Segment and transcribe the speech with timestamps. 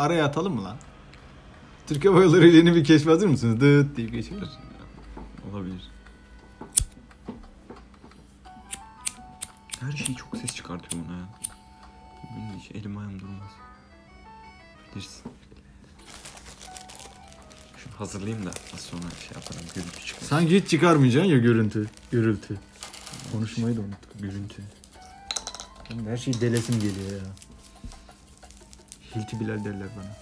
[0.00, 0.76] Araya atalım mı lan?
[1.86, 3.60] Türk Hava Yolları ile yeni bir keşif hazır mısınız?
[3.60, 4.58] Dıt deyip geçiyoruz.
[5.50, 5.90] Olabilir.
[9.80, 11.28] Her şey çok ses çıkartıyor bana ya.
[12.36, 13.50] Benim hiç elim ayağım durmaz.
[14.94, 15.22] Bilirsin.
[17.76, 19.66] Şunu hazırlayayım da az sonra şey yaparım.
[19.74, 20.36] Gürültü çıkmasın.
[20.36, 22.58] Sanki hiç çıkarmayacaksın ya görüntü, gürültü.
[23.32, 24.18] Konuşmayı da unuttuk.
[24.18, 24.62] Gürültü.
[26.06, 27.49] Her şeyi delesim geliyor ya.
[29.14, 30.16] Hilti Bilal derler bana.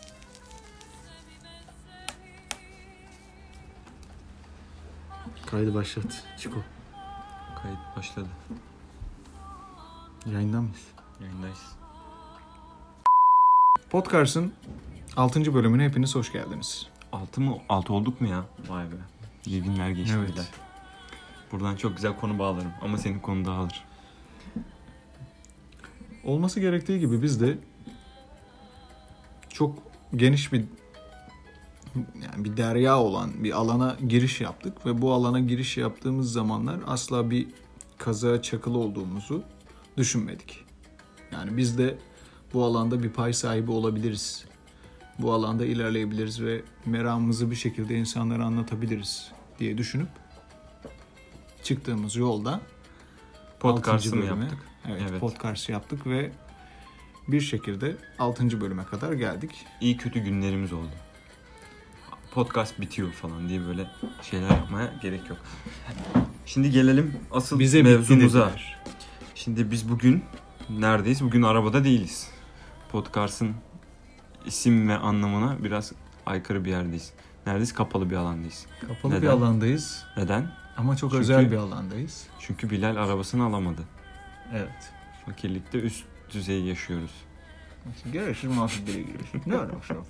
[5.46, 6.24] Kaydı başlat.
[6.38, 6.56] Çiko.
[7.62, 8.28] Kayıt başladı.
[10.26, 10.86] Yayında mıyız?
[11.20, 11.58] Yayındayız.
[13.90, 14.52] Podcast'ın
[15.16, 15.54] 6.
[15.54, 16.86] bölümüne hepiniz hoş geldiniz.
[17.12, 17.58] Altı mı?
[17.68, 18.44] Altı olduk mu ya?
[18.68, 18.94] Vay be.
[19.46, 20.32] İyi günler geçti Evet.
[20.32, 20.42] bile.
[21.52, 22.72] Buradan çok güzel konu bağlarım.
[22.82, 23.84] Ama senin konu dağılır.
[26.24, 27.58] Olması gerektiği gibi biz de
[29.58, 29.78] çok
[30.16, 30.64] geniş bir
[31.96, 37.30] yani bir derya olan bir alana giriş yaptık ve bu alana giriş yaptığımız zamanlar asla
[37.30, 37.46] bir
[37.98, 39.42] kazaya çakılı olduğumuzu
[39.96, 40.64] düşünmedik.
[41.32, 41.98] Yani biz de
[42.54, 44.44] bu alanda bir pay sahibi olabiliriz.
[45.18, 50.08] Bu alanda ilerleyebiliriz ve meramımızı bir şekilde insanlara anlatabiliriz diye düşünüp
[51.62, 52.60] çıktığımız yolda
[53.60, 54.58] Podcast'ı altıncı mı bölüme- yaptık?
[54.88, 55.20] Evet, Evet.
[55.20, 56.32] podcast yaptık ve
[57.28, 58.60] bir şekilde 6.
[58.60, 59.50] bölüme kadar geldik.
[59.80, 60.90] İyi kötü günlerimiz oldu.
[62.34, 63.86] Podcast bitiyor falan diye böyle
[64.22, 65.38] şeyler yapmaya gerek yok.
[66.46, 68.50] Şimdi gelelim asıl Bize mevzumuza.
[69.34, 70.24] Şimdi biz bugün
[70.70, 71.24] neredeyiz?
[71.24, 72.30] Bugün arabada değiliz.
[72.92, 73.54] Podcast'ın
[74.46, 75.92] isim ve anlamına biraz
[76.26, 77.12] aykırı bir yerdeyiz.
[77.46, 77.72] Neredeyiz?
[77.74, 78.66] Kapalı bir alandayız.
[78.80, 79.22] Kapalı Neden?
[79.22, 80.50] bir alandayız Neden?
[80.76, 82.26] ama çok Çünkü- özel bir alandayız.
[82.38, 83.82] Çünkü Bilal arabasını alamadı.
[84.52, 84.92] Evet.
[85.26, 87.10] Fakirlikte üst düzey yaşıyoruz.
[88.12, 89.40] Görüşür muhabbet bile görüşür.
[89.46, 90.04] Ne şu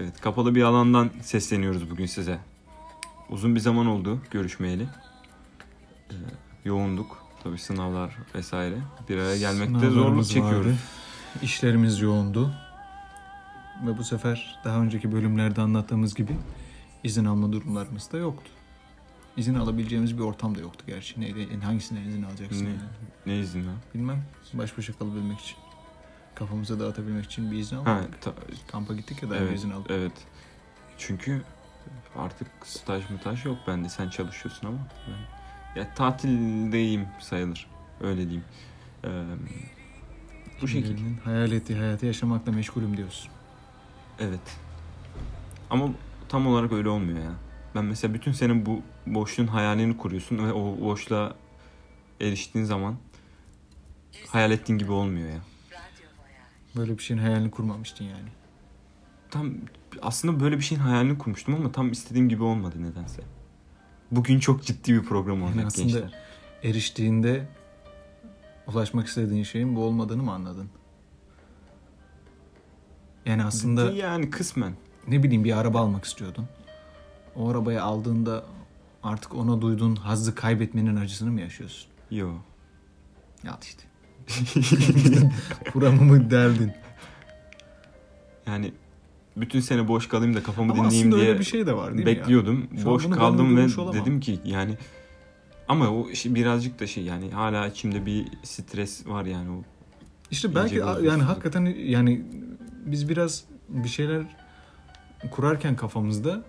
[0.00, 2.38] Evet, kapalı bir alandan sesleniyoruz bugün size.
[3.30, 4.82] Uzun bir zaman oldu görüşmeyeli.
[6.10, 6.14] Ee,
[6.64, 7.26] yoğunduk.
[7.42, 8.76] Tabii sınavlar vesaire.
[9.08, 10.76] Bir araya gelmekte zorluk çekiyoruz.
[11.42, 12.54] İşlerimiz yoğundu.
[13.86, 16.36] Ve bu sefer daha önceki bölümlerde anlattığımız gibi
[17.04, 18.50] izin alma durumlarımız da yoktu.
[19.36, 21.20] İzin alabileceğimiz bir ortam da yoktu gerçi.
[21.20, 21.60] Neydi?
[21.60, 22.64] Hangisinden izin alacaksın?
[22.64, 22.68] Ne?
[22.68, 22.80] yani?
[23.26, 23.76] Ne izin lan?
[23.94, 24.22] Bilmem.
[24.54, 25.56] Baş başa kalabilmek için.
[26.34, 28.22] Kafamıza dağıtabilmek için bir izin Ha, almadık.
[28.22, 28.34] ta-
[28.72, 29.90] Kampa gittik ya önce evet, izin aldık.
[29.90, 30.12] evet.
[30.98, 31.42] Çünkü
[32.16, 33.88] artık staj mutaj yok bende.
[33.88, 34.78] Sen çalışıyorsun ama.
[35.08, 37.66] Ben, ya tatildeyim sayılır.
[38.00, 38.44] Öyle diyeyim.
[39.04, 39.08] Ee,
[40.62, 41.00] bu şekilde.
[41.24, 43.30] Hayal ettiği hayatı yaşamakla meşgulüm diyorsun.
[44.18, 44.58] Evet.
[45.70, 45.88] Ama
[46.28, 47.32] tam olarak öyle olmuyor ya.
[47.74, 51.34] Ben mesela bütün senin bu boşluğun hayalini kuruyorsun ve o boşluğa
[52.20, 52.96] eriştiğin zaman
[54.28, 55.40] hayal ettiğin gibi olmuyor ya.
[56.76, 58.28] Böyle bir şeyin hayalini kurmamıştın yani.
[59.30, 59.54] Tam
[60.02, 63.22] aslında böyle bir şeyin hayalini kurmuştum ama tam istediğim gibi olmadı nedense.
[64.10, 66.20] Bugün çok ciddi bir program olacak Yani aslında gençler.
[66.62, 67.48] eriştiğinde
[68.66, 70.68] ulaşmak istediğin şeyin bu olmadığını mı anladın?
[73.26, 74.74] Yani aslında yani kısmen.
[75.08, 76.48] ne bileyim bir araba almak istiyordun.
[77.36, 78.44] O arabayı aldığında
[79.02, 81.90] artık ona duyduğun hazzı kaybetmenin acısını mı yaşıyorsun?
[82.10, 82.28] Yo.
[83.44, 83.82] Ya işte.
[85.74, 86.72] Buramı mı derdin?
[88.46, 88.72] Yani
[89.36, 92.04] bütün sene boş kalayım da kafamı Ama dinleyeyim diye öyle bir şey de var değil
[92.04, 92.16] mi ya?
[92.16, 92.68] bekliyordum.
[92.78, 93.94] An Boş kaldım ve olamam.
[93.94, 94.74] dedim ki yani
[95.68, 99.62] ama o şey birazcık da şey yani hala içimde bir stres var yani o.
[100.30, 102.24] İşte belki yani hakikaten yani
[102.86, 104.22] biz biraz bir şeyler
[105.30, 106.44] kurarken kafamızda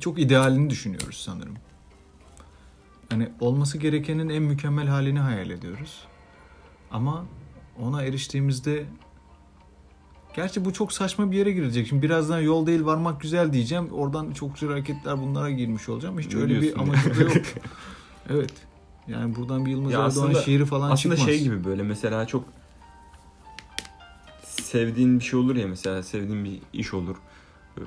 [0.00, 1.54] çok idealini düşünüyoruz sanırım.
[3.10, 6.04] Yani olması gerekenin en mükemmel halini hayal ediyoruz.
[6.90, 7.24] Ama
[7.80, 8.84] ona eriştiğimizde
[10.36, 11.86] Gerçi bu çok saçma bir yere girecek.
[11.88, 13.88] Şimdi birazdan yol değil varmak güzel diyeceğim.
[13.92, 16.18] Oradan çok güzel hareketler bunlara girmiş olacağım.
[16.18, 17.32] Hiç Ne öyle bir amacı da yok.
[18.30, 18.52] evet.
[19.08, 21.34] Yani buradan bir Yılmaz Ya Erdoğan aslında- şiiri falan Aslında çıkmaz.
[21.34, 22.44] şey gibi böyle mesela çok
[24.44, 27.16] sevdiğin bir şey olur ya mesela sevdiğin bir iş olur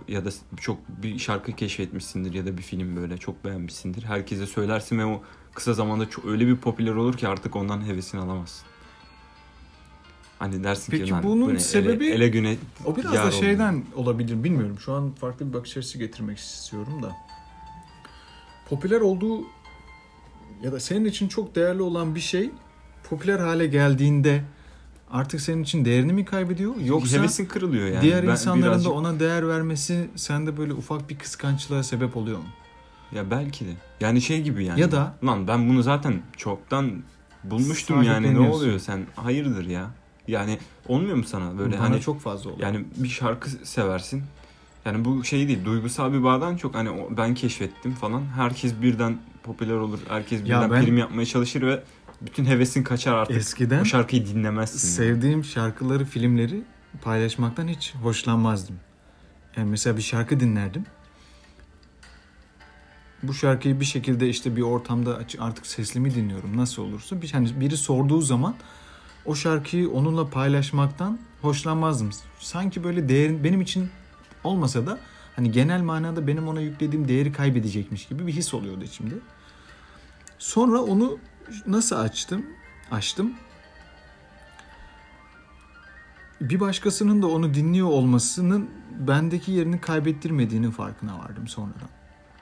[0.07, 0.29] ya da
[0.61, 4.03] çok bir şarkı keşfetmişsindir ya da bir film böyle çok beğenmişsindir.
[4.03, 5.21] Herkese söylersin ve o
[5.53, 8.65] kısa zamanda çok öyle bir popüler olur ki artık ondan hevesini alamazsın.
[10.39, 11.59] Hani dersin Peki ki "Lan bunun bu ne?
[11.59, 14.79] sebebi- ele, ele güne O biraz da oldum." şeyden olabilir bilmiyorum.
[14.79, 17.15] Şu an farklı bir bakış açısı getirmek istiyorum da.
[18.69, 19.41] Popüler olduğu
[20.63, 22.49] ya da senin için çok değerli olan bir şey
[23.09, 24.43] popüler hale geldiğinde
[25.13, 26.73] artık senin için değerini mi kaybediyor?
[26.85, 28.01] Yoksa hevesin kırılıyor yani.
[28.01, 32.37] diğer Ben insanların birazcık- da ona değer vermesi sende böyle ufak bir kıskançlığa sebep oluyor
[32.37, 32.45] mu?
[33.11, 33.69] Ya belki de.
[34.01, 34.79] Yani şey gibi yani.
[34.81, 36.91] Ya da- Lan ben bunu zaten çoktan
[37.43, 39.89] bulmuştum yani ne oluyor sen hayırdır ya.
[40.27, 40.57] Yani
[40.87, 42.59] olmuyor mu sana böyle Bana hani çok fazla oldu.
[42.61, 44.23] yani bir şarkı seversin.
[44.85, 48.21] Yani bu şey değil duygusal bir bağdan çok hani ben keşfettim falan.
[48.35, 49.99] Herkes birden popüler olur.
[50.09, 51.83] Herkes Ya birden ben- prim yapmaya çalışır ve
[52.25, 53.37] bütün hevesin kaçar artık.
[53.37, 54.87] Eskiden o şarkıyı dinlemezsin.
[54.87, 54.95] yani.
[54.95, 56.63] sevdiğim şarkıları, filmleri
[57.01, 58.75] paylaşmaktan hiç hoşlanmazdım.
[59.57, 60.85] Yani mesela bir şarkı dinlerdim.
[63.23, 67.59] Bu şarkıyı bir şekilde işte bir ortamda artık sesli mi dinliyorum nasıl olursa bir hani
[67.59, 68.55] biri sorduğu zaman
[69.25, 72.09] o şarkıyı onunla paylaşmaktan hoşlanmazdım.
[72.39, 73.89] Sanki böyle değerin benim için
[74.43, 74.99] olmasa da
[75.35, 79.15] hani genel manada benim ona yüklediğim değeri kaybedecekmiş gibi bir his oluyordu içimde.
[80.37, 81.17] Sonra onu
[81.67, 82.45] nasıl açtım?
[82.91, 83.33] Açtım.
[86.41, 88.69] Bir başkasının da onu dinliyor olmasının
[88.99, 91.89] bendeki yerini kaybettirmediğinin farkına vardım sonradan.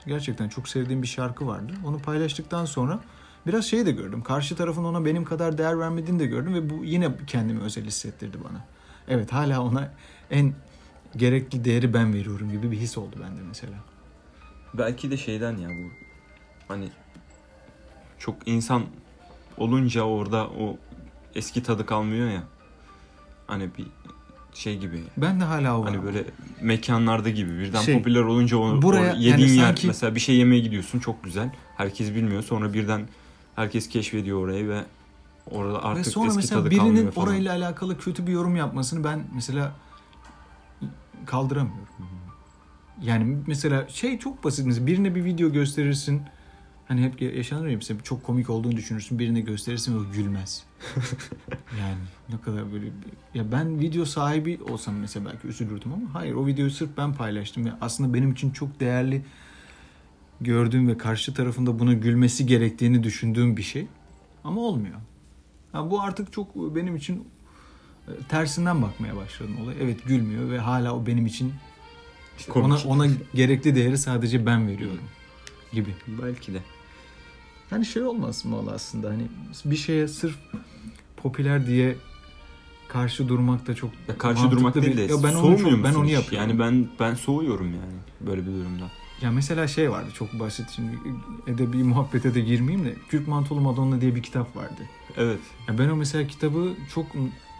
[0.06, 1.72] Gerçekten çok sevdiğim bir şarkı vardı.
[1.84, 3.00] Onu paylaştıktan sonra
[3.46, 4.22] biraz şey de gördüm.
[4.22, 8.38] Karşı tarafın ona benim kadar değer vermediğini de gördüm ve bu yine kendimi özel hissettirdi
[8.44, 8.64] bana.
[9.08, 9.92] Evet hala ona
[10.30, 10.54] en
[11.16, 13.74] gerekli değeri ben veriyorum gibi bir his oldu bende mesela.
[14.74, 15.90] Belki de şeyden ya bu
[16.68, 16.88] hani
[18.22, 18.82] çok insan
[19.58, 20.76] olunca orada o
[21.34, 22.42] eski tadı kalmıyor ya.
[23.46, 23.86] Hani bir
[24.54, 25.02] şey gibi.
[25.16, 26.24] Ben de hala o Hani böyle
[26.60, 30.36] mekanlarda gibi birden Şey, popüler olunca o, buraya yediğin yani yer sanki- mesela bir şey
[30.36, 31.50] yemeye gidiyorsun çok güzel.
[31.76, 32.42] Herkes bilmiyor.
[32.42, 33.08] Sonra birden
[33.56, 34.84] herkes keşfediyor orayı ve
[35.50, 37.28] orada artık Ve sonra eski mesela tadı birinin falan.
[37.28, 39.72] orayla alakalı kötü bir yorum yapmasını ben mesela
[41.26, 41.88] kaldıramıyorum.
[43.02, 46.22] Yani mesela şey çok basit mesela birine bir video gösterirsin.
[46.88, 50.64] Hani hep yaşanır ya mesela çok komik olduğunu düşünürsün birine gösterirsin ve o gülmez.
[51.80, 51.98] yani
[52.28, 52.86] ne kadar böyle
[53.34, 57.64] ya ben video sahibi olsam mesela belki üzülürdüm ama hayır o videoyu sırf ben paylaştım
[57.64, 59.22] ve aslında benim için çok değerli
[60.40, 63.86] gördüğüm ve karşı tarafında buna gülmesi gerektiğini düşündüğüm bir şey
[64.44, 64.96] ama olmuyor.
[65.72, 67.28] Ha, bu artık çok benim için
[68.08, 69.74] e, tersinden bakmaya başladım olay.
[69.80, 71.52] Evet gülmüyor ve hala o benim için
[72.38, 75.04] işte ona ona gerekli değeri sadece ben veriyorum
[75.72, 75.94] gibi.
[76.22, 76.58] Belki de.
[77.70, 79.22] Hani şey olmaz mı aslında hani
[79.64, 80.36] bir şeye sırf
[81.16, 81.96] popüler diye
[82.88, 86.10] karşı durmak da çok Ya karşı durmak değil de Ya ben onu çok, ben onu
[86.10, 86.48] yapıyorum.
[86.48, 88.90] Yani ben ben soğuyorum yani böyle bir durumda.
[89.22, 90.98] Ya mesela şey vardı çok basit şimdi
[91.46, 94.82] edebi muhabbete de girmeyeyim de Kürk Mantolu Madonna diye bir kitap vardı.
[95.16, 95.40] Evet.
[95.68, 97.06] Ya ben o mesela kitabı çok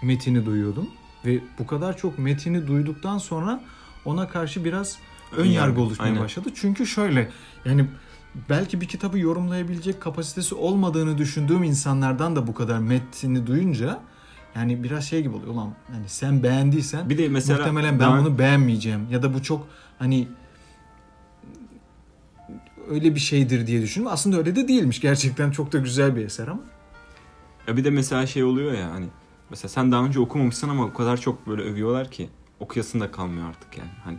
[0.03, 0.88] metini duyuyordum
[1.25, 3.64] ve bu kadar çok metini duyduktan sonra
[4.05, 4.99] ona karşı biraz
[5.32, 6.23] ön yargı yargı, oluşmaya aynen.
[6.23, 6.49] başladı.
[6.55, 7.31] Çünkü şöyle
[7.64, 7.87] yani
[8.49, 14.00] belki bir kitabı yorumlayabilecek kapasitesi olmadığını düşündüğüm insanlardan da bu kadar metini duyunca
[14.55, 15.55] yani biraz şey gibi oluyor.
[15.55, 19.43] Ulan hani sen beğendiysen Bir de mesela muhtemelen ben daha- bunu beğenmeyeceğim ya da bu
[19.43, 19.67] çok
[19.99, 20.29] hani
[22.88, 24.09] öyle bir şeydir diye düşündüm.
[24.12, 25.00] Aslında öyle de değilmiş.
[25.00, 26.61] Gerçekten çok da güzel bir eser ama.
[27.69, 29.06] Ya bir de mesela şey oluyor ya hani
[29.50, 32.29] mesela sen daha önce okumamışsın ama o kadar çok böyle övüyorlar ki
[32.61, 34.19] okuyasın da kalmıyor artık yani hani.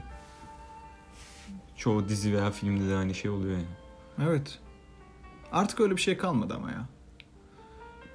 [1.84, 4.30] Çoğu dizi veya filmde de aynı şey oluyor yani.
[4.30, 4.60] Evet.
[5.52, 6.86] Artık öyle bir şey kalmadı ama ya.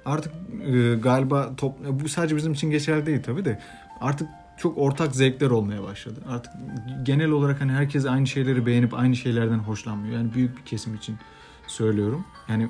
[0.05, 0.33] Artık
[0.65, 3.59] e, galiba top, bu sadece bizim için geçerli değil tabii de
[4.01, 6.19] artık çok ortak zevkler olmaya başladı.
[6.29, 6.53] Artık
[7.03, 10.13] genel olarak hani herkes aynı şeyleri beğenip aynı şeylerden hoşlanmıyor.
[10.13, 11.17] Yani büyük bir kesim için
[11.67, 12.25] söylüyorum.
[12.47, 12.69] Yani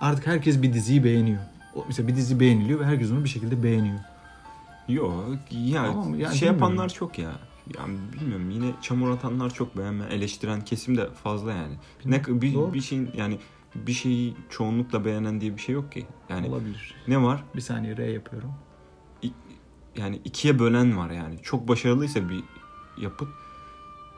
[0.00, 1.40] artık herkes bir diziyi beğeniyor.
[1.86, 3.98] Mesela bir dizi beğeniliyor ve herkes onu bir şekilde beğeniyor.
[4.88, 7.32] Yok ya Tamam, yani şey yapanlar çok ya.
[7.78, 11.74] Yani bilmiyorum yine çamur atanlar çok beğenme eleştiren kesim de fazla yani.
[12.04, 12.74] Ne bir, Doğru.
[12.74, 13.38] bir şeyin yani
[13.74, 16.06] bir şeyi çoğunlukla beğenen diye bir şey yok ki.
[16.28, 16.94] Yani Olabilir.
[17.08, 17.44] ne var?
[17.56, 18.52] Bir saniye R yapıyorum.
[19.96, 21.38] Yani ikiye bölen var yani.
[21.42, 22.40] Çok başarılıysa bir
[23.02, 23.28] yapıt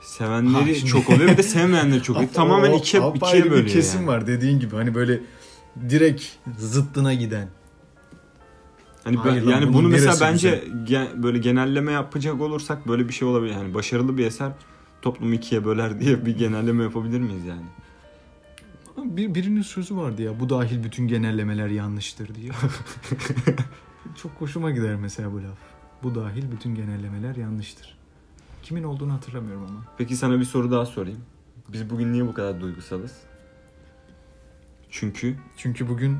[0.00, 2.30] sevenleri Ha, çok oluyor bir de sevmeyenleri çok oluyor.
[2.34, 4.08] Tamamen O- ikiye, ikiye bir bölüyor kesim yani.
[4.08, 5.20] var dediğin gibi hani böyle
[5.88, 6.24] direkt
[6.58, 7.48] zıttına giden.
[9.04, 12.88] Hani ben- Hayır lan, yani bunun bunu mesela neresi bence ge- böyle genelleme yapacak olursak
[12.88, 13.52] böyle bir şey olabilir.
[13.52, 14.52] Yani başarılı bir eser
[15.02, 17.62] toplumu ikiye böler diye bir genelleme yapabilir miyiz yani?
[19.16, 22.50] Bir, birinin sözü vardı ya bu dahil bütün genellemeler yanlıştır diye.
[24.22, 25.58] Çok hoşuma gider mesela bu laf.
[26.02, 27.96] Bu dahil bütün genellemeler yanlıştır.
[28.62, 29.84] Kimin olduğunu hatırlamıyorum ama.
[29.98, 31.20] Peki sana bir soru daha sorayım.
[31.68, 33.12] Biz bugün niye bu kadar duygusalız?
[34.90, 36.16] Çünkü Çünkü bugün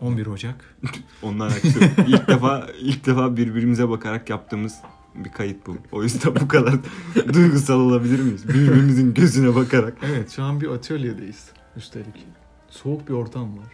[0.00, 0.76] 11 Ocak.
[1.22, 1.90] ondan alakası yok.
[2.08, 4.74] İlk defa ilk defa birbirimize bakarak yaptığımız
[5.14, 5.76] bir kayıt bu.
[5.92, 6.74] O yüzden bu kadar
[7.34, 8.48] duygusal olabilir miyiz?
[8.48, 9.96] Birbirimizin gözüne bakarak.
[10.04, 12.26] Evet şu an bir atölyedeyiz üstelik.
[12.70, 13.66] Soğuk bir ortam var.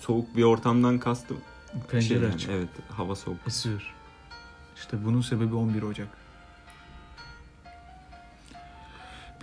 [0.00, 1.36] Soğuk bir ortamdan kastım.
[1.90, 2.50] Pencere Şey açık.
[2.50, 3.38] evet hava soğuk.
[3.46, 3.94] Esiyor.
[4.76, 6.08] İşte bunun sebebi 11 Ocak.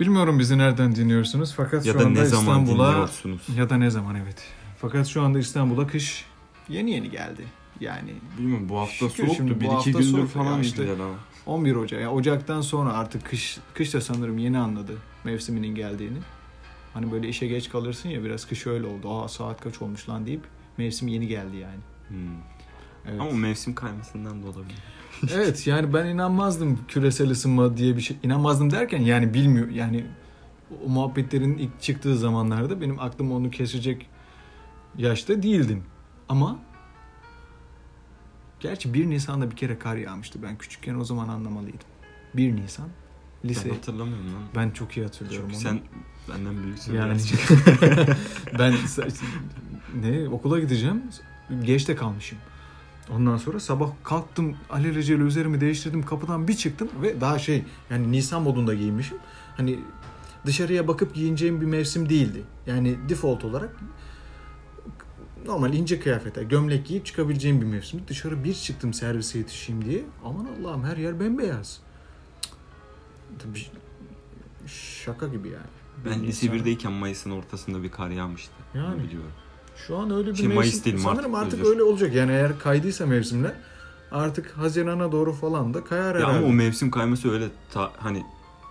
[0.02, 3.08] Bilmiyorum bizi nereden dinliyorsunuz fakat Ya şu da anda İstanbul'a
[3.56, 4.44] ya da ne zaman evet.
[4.80, 6.24] Fakat şu anda İstanbul'a kış
[6.68, 7.44] yeni yeni geldi.
[7.80, 9.56] Yani Bilmiyorum bu hafta şimdi soğuktu.
[9.56, 10.92] bu Bir iki gündür soğuk falan ya işte.
[10.92, 11.14] ama.
[11.46, 12.00] 11 Ocak.
[12.00, 14.92] Yani Ocak'tan sonra artık kış kış da sanırım yeni anladı
[15.24, 16.18] mevsiminin geldiğini.
[16.94, 19.10] Hani böyle işe geç kalırsın ya biraz kış öyle oldu.
[19.22, 20.42] Aa saat kaç olmuş lan deyip
[20.78, 21.80] mevsim yeni geldi yani.
[22.08, 22.16] Hmm.
[23.06, 23.20] Evet.
[23.20, 24.78] Ama mevsim kaymasından da olabilir.
[25.34, 28.16] evet yani ben inanmazdım küresel ısınma diye bir şey.
[28.22, 30.06] İnanmazdım derken yani bilmiyor yani
[30.84, 34.06] o muhabbetlerin ilk çıktığı zamanlarda benim aklım onu kesecek
[34.96, 35.84] yaşta değildim.
[36.28, 36.58] Ama
[38.60, 40.42] gerçi 1 Nisan'da bir kere kar yağmıştı.
[40.42, 41.88] Ben küçükken o zaman anlamalıydım.
[42.34, 42.88] 1 Nisan
[43.44, 43.68] lise.
[43.68, 44.42] Ben hatırlamıyorum lan.
[44.56, 45.78] Ben çok iyi hatırlıyorum Çünkü onu.
[45.78, 45.80] sen
[46.34, 46.94] benden büyüksün.
[46.94, 47.18] yani
[48.58, 48.74] ben
[50.02, 51.02] ne okula gideceğim.
[51.64, 52.38] Geç de kalmışım.
[53.10, 58.42] Ondan sonra sabah kalktım alelacele üzerimi değiştirdim kapıdan bir çıktım ve daha şey yani Nisan
[58.42, 59.18] modunda giyinmişim.
[59.56, 59.78] Hani
[60.46, 62.42] dışarıya bakıp giyineceğim bir mevsim değildi.
[62.66, 63.76] Yani default olarak
[65.46, 68.08] normal ince kıyafetler, gömlek giyip çıkabileceğim bir mevsimdi.
[68.08, 70.02] Dışarı bir çıktım servise yetişeyim diye.
[70.24, 71.80] Aman Allah'ım her yer bembeyaz.
[73.38, 73.66] Tabii
[74.66, 75.66] şaka gibi yani.
[76.04, 78.52] Ben Bir lise insan- 1'deyken Mayıs'ın ortasında bir kar yağmıştı.
[78.74, 79.02] Yani.
[79.02, 79.30] Biliyorum.
[79.86, 80.56] Şu an öyle bir Şey, mevsim.
[80.56, 81.70] Mayıs değil, Mart, Sanırım artık özür.
[81.70, 82.14] öyle olacak.
[82.14, 83.52] Yani eğer kaydıysa mevsimler
[84.10, 86.38] artık Haziran'a doğru falan da kayar Ya herhalde.
[86.38, 88.22] ama o mevsim kayması öyle ta- hani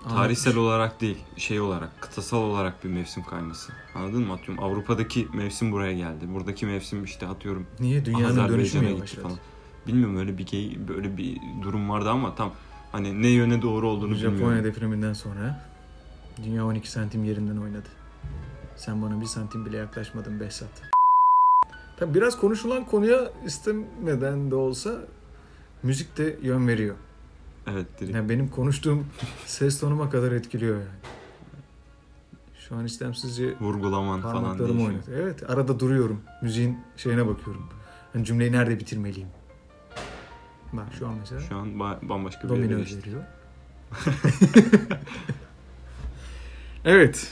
[0.09, 0.67] tarihsel Anladım.
[0.67, 3.71] olarak değil, şey olarak, kıtasal olarak bir mevsim kayması.
[3.95, 4.33] Anladın mı?
[4.33, 6.25] Atıyorum Avrupa'daki mevsim buraya geldi.
[6.33, 9.21] Buradaki mevsim işte atıyorum Niye dünyanın dönüşümü yavaşladı?
[9.21, 9.37] falan.
[9.87, 12.53] Bilmiyorum öyle bir gey, böyle bir durum vardı ama tam
[12.91, 14.63] hani ne yöne doğru olduğunu Japonya bilmiyorum.
[14.63, 15.65] depreminden sonra
[16.45, 17.87] dünya 12 santim yerinden oynadı.
[18.75, 20.91] Sen bana bir santim bile yaklaşmadın Behzat.
[22.01, 25.01] Tabi biraz konuşulan konuya istemeden de olsa
[25.83, 26.95] müzik de yön veriyor.
[27.67, 28.15] Evet direkt.
[28.15, 29.05] Yani benim konuştuğum
[29.45, 30.99] ses tonuma kadar etkiliyor yani.
[32.59, 34.87] Şu an istemsizce Vurgulaman falan değişiyor.
[34.87, 35.19] oynatıyor.
[35.19, 36.21] Evet arada duruyorum.
[36.41, 37.63] Müziğin şeyine bakıyorum.
[38.13, 39.29] Hani cümleyi nerede bitirmeliyim?
[40.73, 42.97] Bak şu an mesela Şu an ba- bambaşka bir yere geçti.
[42.99, 43.23] veriyor.
[46.85, 47.27] evet.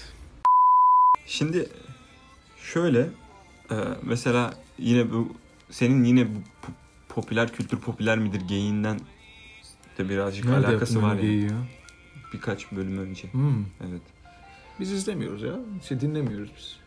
[1.26, 1.70] Şimdi
[2.58, 3.10] şöyle
[3.72, 5.34] e, mesela yine bu
[5.70, 6.74] senin yine bu po-
[7.10, 9.00] popüler kültür popüler midir geyiğinden
[9.98, 11.52] de birazcık Nerede alakası var öyle ya.
[12.34, 13.34] Birkaç bölüm önce.
[13.34, 13.66] Hmm.
[13.90, 14.02] Evet.
[14.80, 15.56] Biz izlemiyoruz ya.
[15.88, 16.78] Şey dinlemiyoruz biz.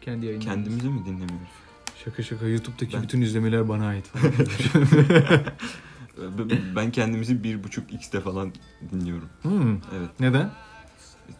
[0.00, 0.54] Kendi yayınlarımızı.
[0.54, 1.48] Kendimizi mi dinlemiyoruz?
[2.04, 4.12] Şaka şaka YouTube'daki Ben- bütün izlemeler bana ait
[6.76, 8.52] ben kendimizi bir buçuk x'te falan
[8.92, 9.28] dinliyorum.
[9.42, 9.72] hmm.
[9.72, 10.10] Evet.
[10.20, 10.50] Neden?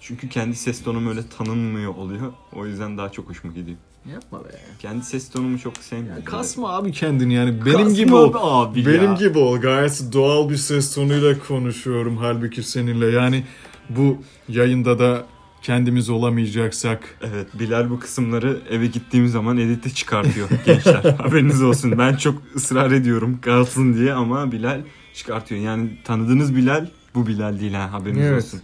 [0.01, 2.33] Çünkü kendi ses tonum öyle tanınmıyor oluyor.
[2.53, 3.79] O yüzden daha çok hoşuma gidiyor.
[4.13, 4.49] Yapma be.
[4.79, 6.25] Kendi ses tonumu çok sevmiyorum.
[6.25, 7.65] Kasma abi kendini yani.
[7.67, 8.33] Benim Kasma gibi ol.
[8.35, 9.13] abi Benim ya.
[9.15, 9.59] gibi ol.
[9.61, 13.07] Gayet doğal bir ses tonuyla konuşuyorum halbuki seninle.
[13.07, 13.45] Yani
[13.91, 15.25] bu yayında da
[15.63, 21.15] kendimiz olamayacaksak Evet Bilal bu kısımları eve gittiğim zaman edite çıkartıyor gençler.
[21.19, 21.99] Haberiniz olsun.
[21.99, 24.81] Ben çok ısrar ediyorum kalsın diye ama Bilal
[25.15, 25.61] çıkartıyor.
[25.61, 28.45] Yani tanıdığınız Bilal bu Bilal değil ha haberiniz Evet.
[28.45, 28.61] olsun.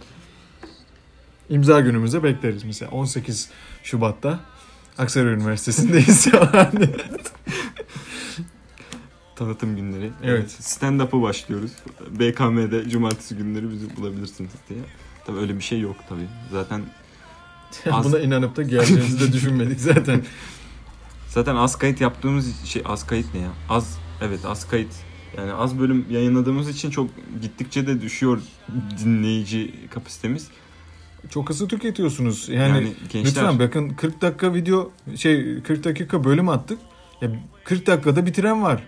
[1.49, 3.49] imza günümüze bekleriz mesela 18
[3.83, 4.39] Şubat'ta
[4.97, 6.27] Aksaray Üniversitesi'ndeyiz.
[6.53, 6.89] Yani.
[9.35, 10.11] Tanıtım günleri.
[10.23, 10.51] Evet.
[10.51, 11.71] Stand-up'a başlıyoruz.
[12.19, 14.79] BKM'de cumartesi günleri bizi bulabilirsiniz diye.
[15.25, 16.27] Tabii öyle bir şey yok tabii.
[16.51, 16.81] Zaten
[17.91, 20.21] Az- Buna inanıp da geleceğimizi de düşünmedik zaten.
[21.29, 23.51] zaten az kayıt yaptığımız şey az kayıt ne ya?
[23.69, 24.91] Az evet az kayıt
[25.37, 27.09] yani az bölüm yayınladığımız için çok
[27.41, 28.41] gittikçe de düşüyor
[29.03, 30.47] dinleyici kapasitemiz.
[31.29, 32.49] Çok hızlı tüketiyorsunuz.
[32.49, 36.79] Yani, Yani, gençler lütfen bakın 40 dakika video şey 40 dakika bölüm attık.
[37.21, 37.29] Ya
[37.63, 38.83] 40 dakikada bitiren var.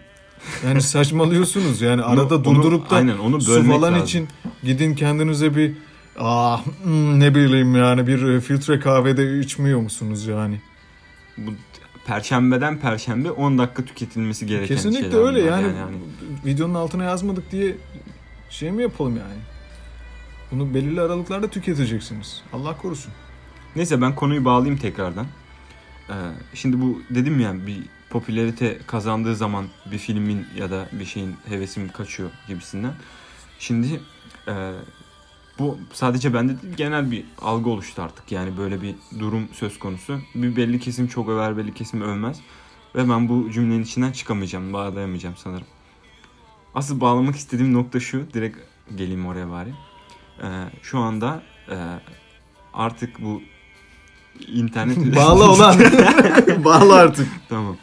[0.65, 1.81] Yani saçmalıyorsunuz.
[1.81, 4.05] Yani Onu- arada durdurup da aynen, onu su falan lazım.
[4.05, 4.27] için
[4.63, 5.73] gidin kendinize bir
[6.19, 10.61] ah hmm, ne bileyim yani bir e, filtre kahvede içmiyor musunuz yani?
[11.37, 11.51] bu
[12.05, 15.73] perşembeden perşembe 10 dakika tüketilmesi gereken Kesinlikle şeyler öyle bunlar yani,
[16.45, 17.75] videonun altına yazmadık diye
[18.49, 19.54] şey mi yapalım yani?
[20.51, 22.43] Bunu belirli aralıklarda tüketeceksiniz.
[22.53, 23.13] Allah korusun.
[23.75, 25.25] Neyse ben konuyu bağlayayım tekrardan.
[26.09, 26.13] Ee,
[26.53, 31.89] şimdi bu dedim ya bir popülerite kazandığı zaman bir filmin ya da bir şeyin hevesim
[31.89, 32.93] kaçıyor gibisinden.
[33.59, 34.01] Şimdi
[34.47, 34.73] e,
[35.59, 38.31] bu sadece bende değil genel bir algı oluştu artık.
[38.31, 40.19] Yani böyle bir durum söz konusu.
[40.35, 42.39] Bir belli kesim çok över belli kesim övmez.
[42.95, 45.67] Ve ben bu cümlenin içinden çıkamayacağım, bağlayamayacağım sanırım.
[46.75, 48.33] Asıl bağlamak istediğim nokta şu.
[48.33, 48.57] Direkt
[48.95, 49.73] geleyim oraya bari.
[50.43, 50.47] Ee,
[50.81, 51.75] şu anda e,
[52.73, 53.41] artık bu
[54.47, 55.75] internet Bağla ulan.
[56.65, 57.27] Bağla artık.
[57.49, 57.77] tamam.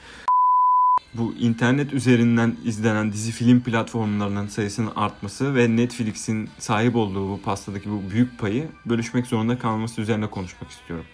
[1.15, 7.91] bu internet üzerinden izlenen dizi film platformlarının sayısının artması ve Netflix'in sahip olduğu bu pastadaki
[7.91, 11.07] bu büyük payı bölüşmek zorunda kalması üzerine konuşmak istiyorum.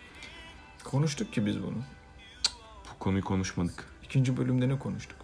[0.85, 1.77] Konuştuk ki biz bunu.
[2.95, 3.85] Bu konuyu konuşmadık.
[4.05, 5.17] İkinci bölümde ne konuştuk?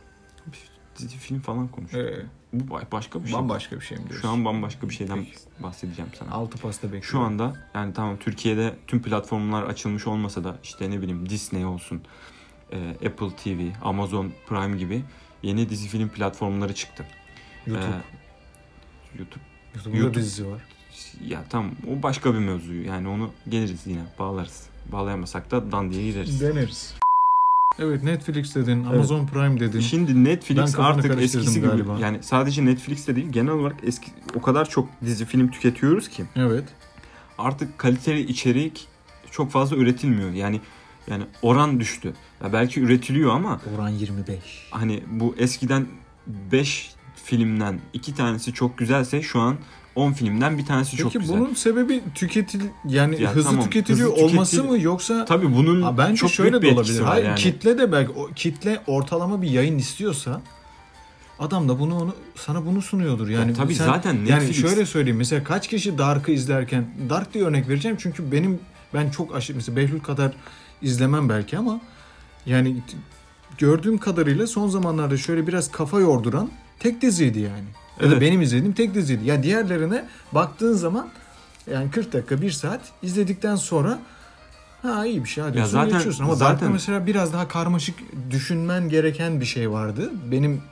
[0.99, 2.01] Dizi film falan konuştuk.
[2.01, 3.39] Ee, Bu ba- başka bir şey.
[3.39, 4.21] bambaşka bir şey mi diyorsun?
[4.23, 5.27] Şu an bambaşka bir şeyden
[5.63, 6.31] bahsedeceğim sana.
[6.31, 7.09] Altı pasta bekliyorum.
[7.11, 12.03] Şu anda yani tamam Türkiye'de tüm platformlar açılmış olmasa da işte ne bileyim Disney olsun,
[12.73, 15.05] e, Apple TV, Amazon Prime gibi
[15.43, 17.07] yeni dizi film platformları çıktı.
[17.67, 17.87] YouTube.
[17.87, 19.41] Ee, YouTube
[19.75, 20.15] YouTube'da YouTube.
[20.21, 20.61] dizisi var.
[21.27, 24.67] ya tam o başka bir mevzu yani onu geliriz yine bağlarız.
[24.93, 26.41] Bağlayamasak da dandiye gideriz.
[26.41, 26.95] Deneriz.
[27.79, 29.81] Evet Netflix dedin, Amazon Prime dedin.
[29.81, 31.99] Şimdi Netflix artık eskisi gibi galiba.
[32.01, 36.65] yani sadece Netflix'te değil genel olarak eski o kadar çok dizi film tüketiyoruz ki Evet.
[37.39, 38.89] artık kaliteli içerik
[39.31, 40.31] çok fazla üretilmiyor.
[40.33, 40.61] Yani
[41.11, 42.15] yani oran düştü.
[42.45, 44.39] Ya belki üretiliyor ama Oran 25.
[44.71, 45.87] hani bu eskiden
[46.27, 46.91] 5
[47.25, 49.57] filmden 2 tanesi çok güzelse şu an
[49.97, 51.39] 10 filmden bir tanesi çok Peki güzel.
[51.41, 55.83] bunun sebebi tüketil yani Ya hızlı tamam, tüketiliyor hızlı olması tüketil- mı yoksa Tabii bunun
[55.83, 57.01] Ha, bence çok şöyle de olabilir.
[57.01, 57.39] Hayır, yani.
[57.39, 60.41] kitle de belki o kitle ortalama bir yayın istiyorsa
[61.39, 63.29] adam da bunu onu sana bunu sunuyordur.
[63.29, 67.35] Yani Ya tabii sen- zaten yani Netflix- şöyle söyleyeyim mesela kaç kişi Dark'ı izlerken Dark
[67.35, 68.59] diye örnek vereceğim çünkü benim
[68.95, 70.33] ben çok aşırı mesela Behlül kadar
[70.83, 71.81] izlemem belki ama
[72.47, 72.77] yani
[73.59, 77.65] gördüğüm kadarıyla son zamanlarda şöyle biraz kafa yorduran tek diziydi yani.
[78.03, 79.25] Ya da benim izlediğim tek diziydi.
[79.25, 81.09] Ya diğerlerine baktığın zaman
[81.71, 83.99] yani 40 dakika 1 saat izledikten sonra
[84.83, 86.25] ha iyi bir şey hadi Ya zaten- geçiyorsun.
[86.25, 87.95] Ama zaten- Dark'ta mesela biraz daha karmaşık
[88.31, 90.11] düşünmen gereken bir şey vardı.
[90.31, 90.63] Benim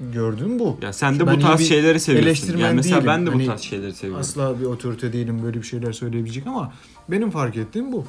[0.00, 0.78] gördüğüm bu.
[0.82, 2.58] Ya sen de Ben bu tarz şeyleri seviyorsun.
[2.58, 3.06] Yani mesela değilim.
[3.08, 4.20] ben de bu Hani tarz şeyleri seviyorum.
[4.20, 6.72] Asla bir otorite değilim böyle bir şeyler söyleyebilecek ama
[7.08, 8.04] benim fark ettiğim bu.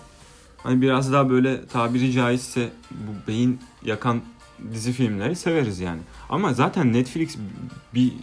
[0.63, 4.21] Hani biraz daha böyle tabiri caizse bu beyin yakan
[4.73, 5.99] dizi filmleri severiz yani.
[6.29, 7.37] Ama zaten Netflix
[7.93, 8.13] bir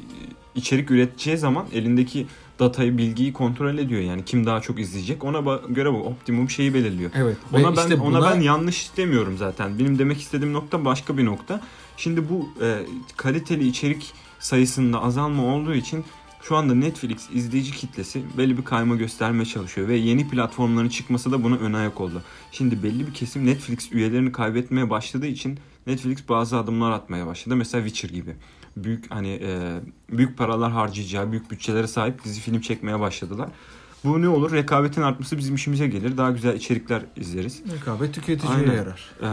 [0.55, 2.27] içerik üreteceği zaman elindeki
[2.59, 5.25] datayı, bilgiyi kontrol ediyor yani kim daha çok izleyecek.
[5.25, 7.11] Ona göre bu optimum şeyi belirliyor.
[7.15, 7.37] Evet.
[7.53, 9.79] Ona ben işte ona buna- ben yanlış demiyorum zaten.
[9.79, 11.61] Benim demek istediğim nokta başka bir nokta.
[11.97, 12.79] Şimdi bu e,
[13.17, 16.05] kaliteli içerik sayısında azalma olduğu için
[16.43, 21.45] şu anda Netflix izleyici kitlesi belli bir kayma göstermeye çalışıyor ve yeni platformların çıkması da
[21.45, 22.23] buna ön ayak oldu.
[22.53, 27.57] Şimdi belli bir kesim Netflix üyelerini kaybetmeye başladığı için Netflix bazı adımlar atmaya başladı.
[27.57, 28.37] Mesela Witcher gibi.
[28.77, 33.49] Büyük hani e, büyük paralar harcayacağı, büyük bütçelere sahip dizi film çekmeye başladılar.
[34.05, 34.53] Bu ne olur?
[34.53, 36.17] Rekabetin artması bizim işimize gelir.
[36.17, 37.63] Daha güzel içerikler izleriz.
[37.73, 38.75] rekabet tüketiciye Aynen.
[38.75, 39.11] yarar.
[39.23, 39.27] Ee,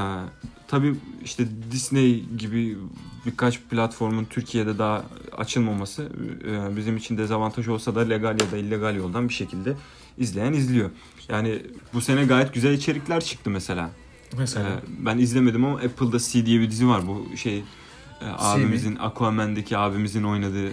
[0.68, 2.78] tabii işte Disney gibi
[3.26, 5.04] birkaç platformun Türkiye'de daha
[5.38, 6.10] açılmaması
[6.48, 9.74] e, bizim için dezavantaj olsa da legal ya da illegal yoldan bir şekilde
[10.18, 10.90] izleyen izliyor.
[11.30, 11.62] Yani
[11.94, 13.90] bu sene gayet güzel içerikler çıktı mesela.
[14.38, 17.08] Mesela Ee, ben izlemedim ama Apple'da C diye bir dizi var.
[17.08, 20.72] Bu şey e, abimizin Aquaman'deki abimizin oynadığı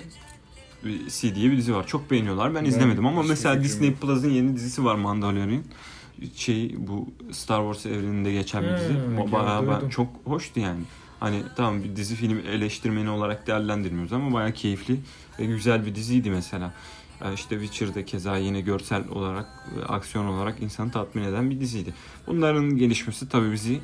[0.85, 1.87] bir C diye bir dizi var.
[1.87, 2.55] Çok beğeniyorlar.
[2.55, 3.95] Ben izlemedim ama hiçbir mesela Disney.
[3.95, 5.63] Plus'ın yeni dizisi var Mandalorian.
[6.37, 8.95] Şey bu Star Wars evreninde geçen bir dizi.
[8.95, 10.81] Hmm, bayağı ben- çok hoştu yani.
[11.21, 15.01] Hani tamam bir dizi film eleştirmeni olarak değerlendirmiyoruz ama bayağı keyifli
[15.39, 16.73] ve güzel bir diziydi mesela.
[17.25, 19.47] Ee, İşte Witcher'da keza yine görsel olarak,
[19.81, 21.95] e, aksiyon olarak insanı tatmin eden bir diziydi.
[22.27, 23.75] Bunların gelişmesi tabii bizi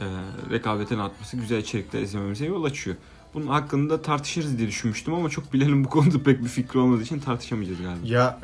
[0.00, 0.06] e,
[0.50, 2.96] rekabetin artması, güzel içerikler izlememize yol açıyor.
[3.34, 7.18] Bunun hakkında tartışırız diye düşünmüştüm ama çok bilelim bu konuda pek bir fikri olmadığı için
[7.18, 8.06] tartışamayacağız galiba.
[8.06, 8.40] ya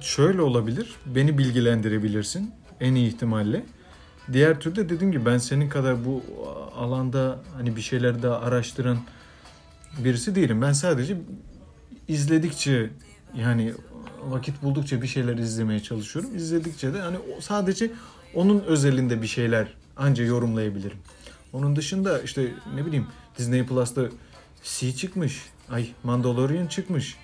[0.00, 0.94] şöyle olabilir.
[1.06, 3.66] Beni bilgilendirebilirsin en iyi ihtimalle.
[4.32, 6.22] Diğer türlü dediğim gibi ben senin kadar bu
[6.76, 8.98] alanda hani bir şeyler daha araştıran
[9.98, 10.62] birisi değilim.
[10.62, 11.16] Ben sadece
[12.08, 12.90] izledikçe
[13.34, 13.72] yani
[14.28, 16.36] vakit buldukça bir şeyler izlemeye çalışıyorum.
[16.36, 17.90] İzledikçe de hani sadece
[18.34, 20.98] onun özelinde bir şeyler anca yorumlayabilirim.
[21.52, 23.06] Onun dışında işte ne bileyim
[23.38, 24.02] Disney Plus'ta
[24.62, 25.42] C çıkmış.
[25.70, 27.16] Ay Mandalorian çıkmış.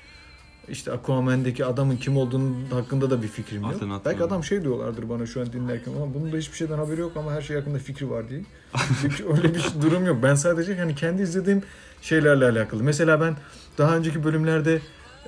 [0.68, 3.70] İşte Aquaman'deki adamın kim olduğunun hakkında da bir fikrim yok.
[3.70, 4.32] Adını Belki hatırlamıyorum.
[4.32, 7.32] adam şey diyorlardır bana şu an dinlerken ama bunun da hiçbir şeyden haberi yok ama
[7.32, 8.40] her şey hakkında fikri var diye.
[9.02, 10.18] Çünkü öyle bir durum yok.
[10.22, 11.62] Ben sadece yani kendi izlediğim
[12.02, 12.82] şeylerle alakalı.
[12.82, 13.36] Mesela ben
[13.78, 14.80] daha önceki bölümlerde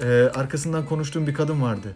[0.03, 1.95] e, arkasından konuştuğum bir kadın vardı.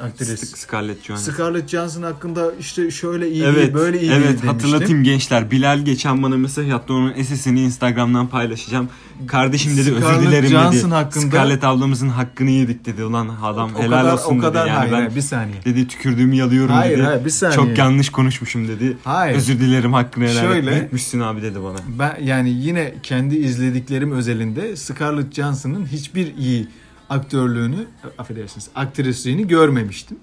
[0.00, 0.28] Aktris.
[0.30, 1.32] Sk- Scarlett Johansson.
[1.32, 4.48] Scarlett Johansson hakkında işte şöyle iyi Evet, değil, böyle iyi değil evet demiştim.
[4.48, 5.50] hatırlatayım gençler.
[5.50, 6.92] Bilal geçen bana mesaj attı.
[6.94, 8.88] Onun SS'ini Instagram'dan paylaşacağım.
[9.26, 10.94] Kardeşim dedi özür Scarlett dilerim Johansson dedi.
[10.94, 13.04] hakkında- Scarlett ablamızın hakkını yedik dedi.
[13.04, 14.68] Ulan adam o helal kadar, olsun o kadar dedi.
[14.68, 15.64] Yani hayır, ben hayır, bir saniye.
[15.64, 17.06] dedi tükürdüğümü yalıyorum Hayır, dedi.
[17.06, 17.56] hayır, bir saniye.
[17.56, 18.96] Çok yanlış konuşmuşum dedi.
[19.04, 19.36] Hayır.
[19.36, 20.74] Özür dilerim hakkını helal Şöyle.
[20.74, 21.78] etmişsin abi dedi bana.
[21.98, 26.68] Ben yani yine kendi izlediklerim özelinde Scarlett Johansson'ın hiçbir iyi
[27.10, 27.86] aktörlüğünü,
[28.18, 30.18] affedersiniz, aktrisliğini görmemiştim.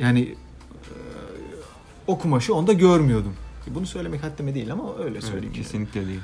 [0.00, 0.92] Yani e,
[2.06, 3.34] o kumaşı onda görmüyordum.
[3.74, 5.44] Bunu söylemek haddime değil ama öyle söyleyeyim.
[5.46, 5.64] Evet, yani.
[5.64, 6.20] kesinlikle değil.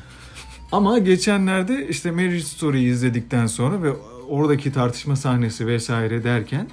[0.72, 3.92] Ama geçenlerde işte Marriage Story'yi izledikten sonra ve
[4.28, 6.68] oradaki tartışma sahnesi vesaire derken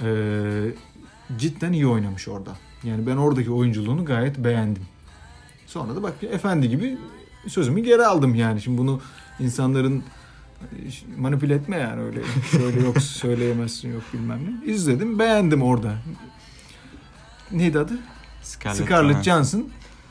[0.00, 0.10] e,
[1.38, 2.56] cidden iyi oynamış orada.
[2.84, 4.82] Yani ben oradaki oyunculuğunu gayet beğendim.
[5.66, 6.98] Sonra da bak efendi gibi
[7.48, 8.60] sözümü geri aldım yani.
[8.60, 9.00] Şimdi bunu
[9.40, 10.02] insanların
[11.18, 14.72] manipüle etme yani öyle şöyle yok söyleyemezsin yok bilmem ne.
[14.72, 15.94] İzledim beğendim orada.
[17.52, 17.98] Neydi adı?
[18.42, 19.68] Scarlett, Scarlett Johansson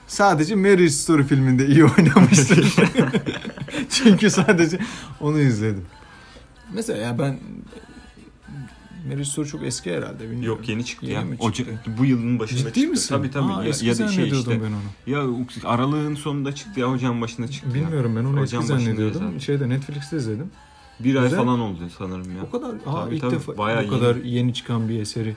[0.08, 2.76] sadece Marriage Story filminde iyi oynamıştır.
[3.90, 4.80] Çünkü sadece
[5.22, 5.86] onu izledim.
[6.74, 7.40] Mesela ya ben
[9.08, 10.60] Marriage Story çok eski herhalde bilmiyorum.
[10.60, 11.22] Yok yeni çıktı Yeni ya.
[11.26, 11.80] mi O çıktı?
[12.00, 12.90] bu yılın başında Ciddi çıktı.
[12.90, 13.16] misin?
[13.16, 13.54] Tabii tabii.
[13.54, 14.62] Aa, ya, eski ya da şey işte.
[14.62, 14.78] ben onu.
[15.64, 17.78] Ya aralığın sonunda çıktı ya ocağın başında çıktı.
[17.78, 17.84] ya.
[17.84, 19.22] Bilmiyorum ben onu Ocağın eski zannediyordum.
[19.24, 19.38] zaten.
[19.38, 20.52] Şeyde Netflix'te izledim.
[21.00, 21.40] Bir ay Güzel.
[21.40, 22.44] falan oldu sanırım ya.
[22.44, 23.36] O kadar aa, Tabii, ilk tabii.
[23.36, 24.00] defa Bayağı bu yeni.
[24.00, 25.36] kadar yeni çıkan bir eseri.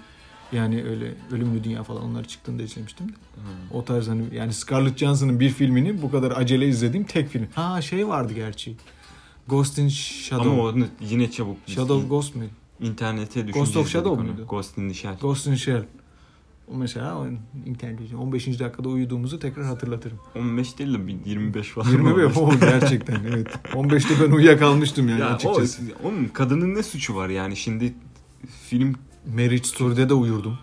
[0.52, 3.12] Yani öyle Ölümlü Dünya falan onlar çıktığında izlemiştim de.
[3.12, 3.48] Ha.
[3.72, 7.46] O tarz hani yani Scarlett Johansson'ın bir filmini bu kadar acele izlediğim tek film.
[7.54, 8.76] Ha şey vardı gerçi.
[9.48, 10.50] Ghost in Shadow.
[10.50, 11.56] Ama o yine çabuk.
[11.66, 12.42] Shadow Ghost mu?
[12.81, 14.47] İnternete düşünce Ghost of Shadow muydu?
[14.49, 15.19] Ghost in the Shell.
[15.21, 15.85] Ghost in Shell.
[16.75, 17.27] O mesela o
[17.66, 18.47] internet 15.
[18.47, 20.19] dakikada uyuduğumuzu tekrar hatırlatırım.
[20.37, 21.90] 15 değil de bir 25 falan.
[21.90, 22.37] 21 olmuş.
[22.37, 23.49] o gerçekten evet.
[23.73, 25.83] 15'te ben uyuyakalmıştım yani ya açıkçası.
[26.03, 27.95] o, oğlum kadının ne suçu var yani şimdi
[28.69, 28.95] film
[29.27, 30.59] Marriage Story'de de uyurdum.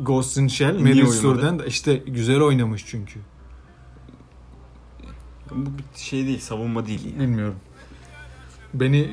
[0.00, 1.06] Ghost in Shell Marriage?
[1.06, 3.20] Story'den de işte güzel oynamış çünkü.
[5.50, 7.18] bu bir şey değil savunma değil yani.
[7.18, 7.56] Bilmiyorum.
[8.74, 9.10] Beni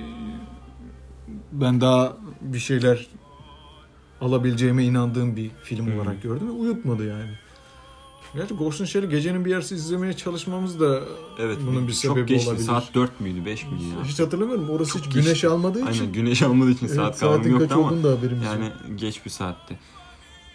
[1.52, 3.08] ben daha bir şeyler
[4.22, 6.00] alabileceğime inandığım bir film Hmm.
[6.00, 7.30] olarak gördüm ve uyutmadı yani.
[8.36, 11.00] Gerçi Ghost in Shell'i gecenin bir yarısı izlemeye çalışmamız da
[11.40, 12.66] Evet bunun bir sebebi çok geçti olabilir.
[12.66, 14.04] saat 4 müydü 5 müydü ya.
[14.04, 14.70] Hiç hatırlamıyorum.
[14.70, 16.02] Orası Çok hiç güneş almadığı için.
[16.02, 18.74] Aynen güneş almadığı için Evet, saat kavramı kaç yoktu ama olduğunu da haberimiz yani yok.
[19.00, 19.80] geç bir saatti.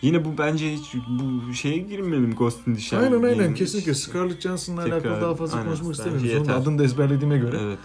[0.03, 3.01] Yine bu bence hiç bu şeye girmeyelim Ghost in the Shell.
[3.03, 3.55] Aynen aynen diyelim.
[3.55, 5.69] kesinlikle Scarlett Johansson'la alakalı daha fazla aynen.
[5.71, 6.27] konuşmak istemiyorum.
[6.29, 6.55] Yeter.
[6.55, 7.79] adını da ezberlediğime göre Evet.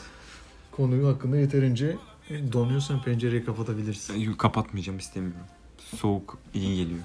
[0.72, 1.98] konuyu hakkında yeterince
[2.54, 4.10] donuyorsan pencereyi kapatabiliriz.
[4.18, 5.42] Yok, Kapatmayacağım istemiyorum.
[5.98, 7.00] Soğuk iyi geliyor.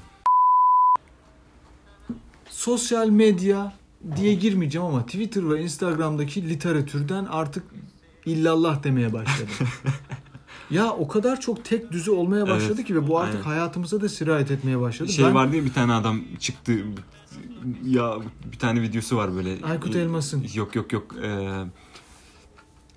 [2.51, 3.73] Sosyal medya
[4.17, 7.63] diye girmeyeceğim ama Twitter ve Instagram'daki literatürden artık
[8.27, 9.55] illallah demeye başladım.
[10.71, 13.45] ya o kadar çok tek düze olmaya başladı Evet, ki ve bu artık aynen.
[13.45, 15.13] hayatımıza da sirayet etmeye başladı.
[15.13, 16.73] Şey ben vardı ya bir tane adam çıktı
[17.85, 18.15] ya
[18.53, 19.57] bir tane videosu var böyle.
[19.65, 20.47] Aykut Elmas'ın.
[20.55, 21.15] Yok yok yok.
[21.23, 21.65] Ee,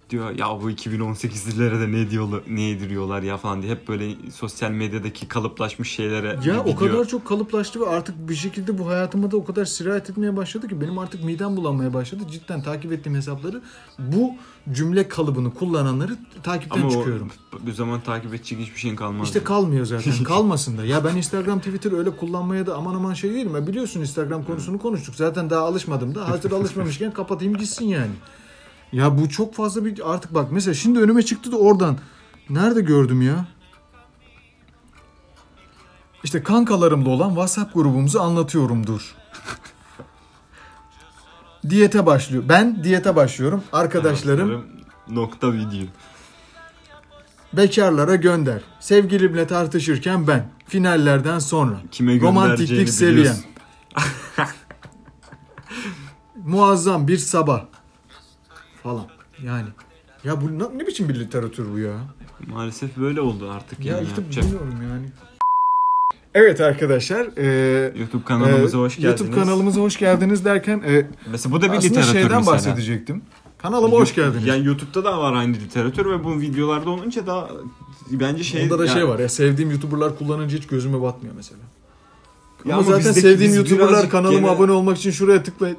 [0.10, 4.72] diyor ya bu 2018'lilere de ne diyorlar ne yediriyorlar ya falan diye hep böyle sosyal
[4.72, 9.32] medyadaki kalıplaşmış şeylere ya bir o kadar çok kalıplaştı ve artık bir şekilde bu hayatıma
[9.32, 12.24] da o kadar sirayet etmeye başladı ki benim artık midem bulanmaya başladı.
[12.32, 13.62] Cidden takip ettiğim hesapları
[14.00, 14.34] bu
[14.72, 17.32] cümle kalıbını kullananları takipten ama çıkıyorum.
[17.64, 19.28] o, bir zaman takip edecek hiçbir şeyin kalmaz.
[19.28, 20.14] İşte kalmıyor zaten.
[20.24, 20.86] Kalmasın da.
[20.86, 23.56] Ya ben Instagram, Twitter öyle kullanmaya da aman aman şey değilim.
[23.56, 25.16] Ya biliyorsun Instagram konusunu konuştuk.
[25.16, 26.30] Zaten daha alışmadım da.
[26.30, 28.12] Hazır alışmamışken kapatayım gitsin yani.
[28.92, 31.98] Ya bu çok fazla bir artık bak mesela şimdi önüme çıktı da oradan.
[32.50, 33.46] Nerede gördüm ya?
[36.24, 39.16] İşte kankalarımla olan WhatsApp grubumuzu anlatıyorumdur.
[41.70, 42.44] diyete başlıyor.
[42.50, 43.64] Ben diyete başlıyorum.
[43.72, 44.66] Arkadaşlarım
[45.10, 45.88] nokta video.
[47.54, 48.62] bekarlara gönder.
[48.80, 50.50] Sevgilimle tartışırken ben.
[50.68, 51.76] Finallerden sonra.
[51.92, 53.38] Kime Romantiklik seviyem.
[56.36, 57.66] Muazzam bir sabah.
[58.84, 59.06] Falan.
[59.44, 59.68] Yani.
[60.24, 61.94] Ya bu ne, ne biçim bir literatür bu ya?
[62.48, 63.86] Maalesef böyle oldu artık.
[63.86, 64.44] Ya yani işte yapacak.
[64.44, 65.06] bilmiyorum yani.
[66.34, 67.28] Evet arkadaşlar.
[67.38, 69.22] e, YouTube kanalımıza e, hoş geldiniz.
[69.22, 72.46] YouTube kanalımıza hoş geldiniz derken e, Mesela bu da bir literatür şeyden mesela.
[72.46, 73.22] bahsedecektim.
[73.58, 74.46] Kanalıma hoş geldiniz.
[74.46, 77.50] Yani YouTube'da da var aynı literatür ve bu videolarda olunca da
[78.12, 78.64] bence şey...
[78.64, 81.60] Onda da ya- şey var ya sevdiğim YouTuber'lar kullanınca hiç gözüme batmıyor mesela.
[82.66, 85.70] Ya ama, ama zaten bizdeki- sevdiğim biz YouTuber'lar kanalıma gene- abone olmak için şuraya tıkla.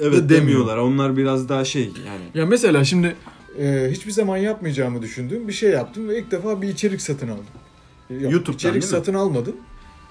[0.00, 0.28] Evet demiyor.
[0.28, 0.76] demiyorlar.
[0.76, 2.24] Onlar biraz daha şey yani.
[2.34, 3.16] Ya mesela şimdi
[3.58, 7.44] e, hiçbir zaman yapmayacağımı düşündüğüm bir şey yaptım ve ilk defa bir içerik satın aldım.
[8.10, 9.56] Yok, YouTube'dan içerik satın almadım.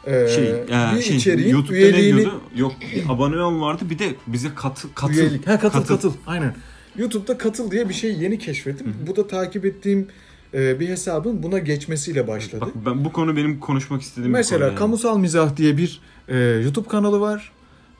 [0.06, 2.42] E, Şey, e, bir şey içeriğin YouTube'da ne üyeliğini diyordu?
[2.56, 2.74] Yok
[3.10, 5.14] abone ol vardı bir de bize katıl katıl.
[5.14, 5.48] Üyelik.
[5.48, 6.14] Ha katıl, katıl Katıl.
[6.28, 6.56] Aynen.
[6.98, 8.94] YouTube'da katıl diye bir şey yeni keşfettim.
[9.08, 10.08] Bu da takip ettiğim
[10.54, 12.62] e, bir hesabın buna geçmesiyle başladı.
[12.62, 14.80] Bak ben bu konu benim konuşmak istediğim bir Mesela konu yani.
[14.80, 17.52] Kamusal Mizah diye bir e, YouTube kanalı var.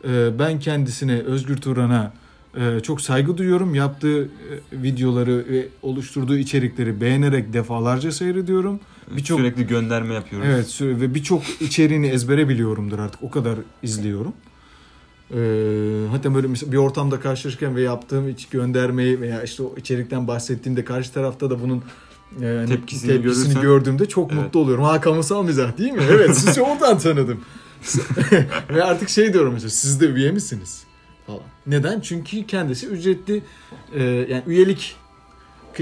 [0.04, 2.14] E, ben kendisine Özgür Turan'a
[2.58, 3.76] e, çok saygı duyuyorum.
[3.76, 4.28] Yaptığı e,
[4.72, 8.80] videoları ve oluşturduğu içerikleri beğenerek defalarca seyrediyorum.
[9.18, 10.48] Birçok sürekli gönderme yapıyoruz.
[10.52, 13.24] Evet ve birçok içeriğini ezbere biliyorumdur artık.
[13.24, 14.34] O kadar izliyorum.
[15.32, 15.36] Ee,
[16.12, 21.14] hatta böyle bir ortamda karşılaşırken ve yaptığım iç göndermeyi veya işte o içerikten bahsettiğimde karşı
[21.14, 21.78] tarafta da bunun
[22.42, 24.44] e, hani Tepkisini tepkisini görürsen- gördüğümde çok Evet.
[24.44, 24.84] mutlu oluyorum.
[24.84, 26.02] Ha kamusal mizah değil mi?
[26.10, 27.42] Evet sizi oradan tanıdım.
[28.70, 30.84] ve artık şey diyorum mesela siz de üye misiniz?
[31.28, 31.42] falan.
[31.68, 32.00] Neden?
[32.02, 33.44] Çünkü kendisi ücretli
[33.94, 34.96] e, yani üyelik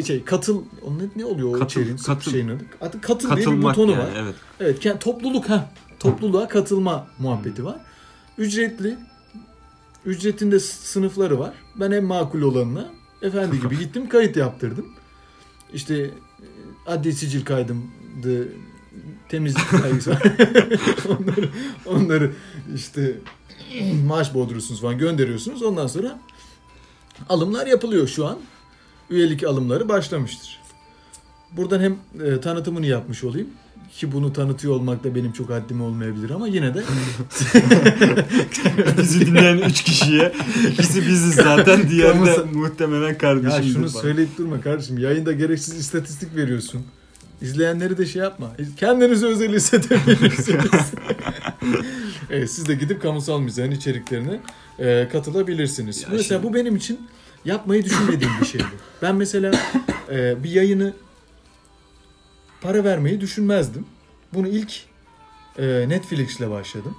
[0.05, 2.63] şey katıl onun ne- ne oluyor o Katıl- içeriğin katıl- şeyin adı?
[2.81, 4.09] Adı katıl diye bir butonu yani var.
[4.17, 4.35] evet.
[4.59, 5.71] Evet, kend- topluluk ha.
[5.99, 7.75] Topluluğa katılma muhabbeti var.
[8.37, 8.97] Ücretli.
[10.05, 11.53] Ücretinde sınıfları var.
[11.75, 12.89] Ben en makul olanına
[13.21, 14.85] efendi gibi gittim kayıt yaptırdım.
[15.73, 16.11] İşte e,
[16.87, 18.47] adli sicil kaydımdı,
[19.29, 20.21] temizlik kaygısı var.
[21.09, 21.49] onları,
[21.85, 22.31] onları
[22.75, 23.17] işte
[24.05, 25.63] maaş bodrusunuz falan gönderiyorsunuz.
[25.63, 26.19] Ondan sonra
[27.29, 28.39] alımlar yapılıyor şu an.
[29.09, 30.61] Üyelik alımları başlamıştır.
[31.51, 33.47] Buradan hem e, tanıtımını yapmış olayım
[33.93, 36.83] ki bunu tanıtıyor olmak da benim çok haddim olmayabilir ama yine de
[38.97, 40.33] Bizi dinleyen 3 kişiye
[40.71, 41.89] ikisi biziz zaten.
[41.89, 43.63] Diğeri de muhtemelen kardeşim.
[43.63, 46.81] ya şunu söyleyip durma kardeşim yayında gereksiz istatistik veriyorsun.
[47.41, 48.51] İzleyenleri de şey yapma.
[48.77, 50.71] Kendinizi özel hissedebilirsiniz.
[52.29, 54.39] evet, siz de gidip kamusal mizahın içeriklerine
[54.79, 56.01] e, katılabilirsiniz.
[56.01, 56.99] Ya mesela şimdi- bu benim için
[57.45, 58.65] yapmayı düşünmediğim bir şeydi.
[59.01, 59.51] Ben mesela
[60.11, 60.93] e, bir yayını
[62.61, 63.85] para vermeyi düşünmezdim.
[64.33, 64.73] Bunu ilk
[65.57, 66.95] e, Netflix'le başladım.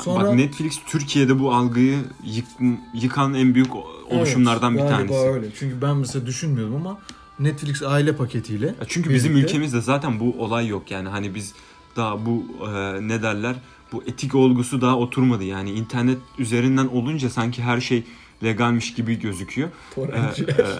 [0.00, 3.70] Sonra Bak Netflix Türkiye'de bu algıyı yık- yıkan en büyük
[4.10, 5.14] oluşumlardan Evet, bir tanesi.
[5.14, 5.46] öyle.
[5.58, 6.98] Çünkü ben mesela düşünmüyordum ama
[7.40, 11.54] Netflix aile paketiyle Ya çünkü bizim birlikte- ülkemizde zaten bu olay yok yani hani biz
[11.96, 13.56] daha bu e, ne derler
[13.92, 18.04] bu etik olgusu daha oturmadı yani internet üzerinden olunca sanki her şey
[18.44, 19.68] legalmiş gibi gözüküyor.
[19.68, 20.58] Ee, torrentçiler.
[20.58, 20.64] e,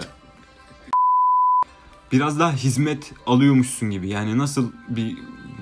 [2.11, 5.17] biraz daha hizmet alıyormuşsun gibi yani nasıl bir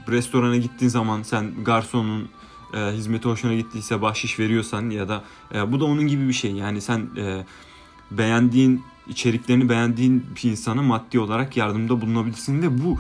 [0.08, 2.30] restorana gittiğin zaman sen garsonun
[2.74, 6.52] e, hizmeti hoşuna gittiyse bahşiş veriyorsan ya da e, bu da onun gibi bir şey
[6.52, 7.46] yani sen e,
[8.12, 12.98] beğendiğin içeriklerini beğendiğin bir insana maddi olarak yardımda bulunabilirsin ve bu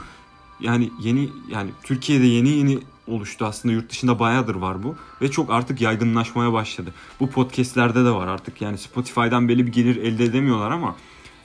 [0.60, 5.50] yani yeni yani Türkiye'de yeni yeni oluştu aslında yurt dışında bayağıdır var bu ve çok
[5.50, 6.94] artık yaygınlaşmaya başladı.
[7.20, 10.96] Bu podcastlerde de var artık yani Spotify'dan belli bir gelir elde edemiyorlar ama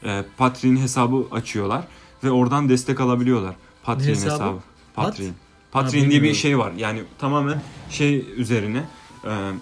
[0.05, 1.85] e, Patreon hesabı açıyorlar
[2.25, 3.55] ve oradan destek alabiliyorlar.
[3.83, 4.33] Patreon hesabı?
[4.33, 4.59] hesabı.
[4.95, 5.07] Pat?
[5.07, 5.33] Patreon.
[5.73, 6.73] Patreon Ha, diye bir şey var.
[6.77, 8.85] Yani tamamen şey üzerine
[9.25, 9.53] e,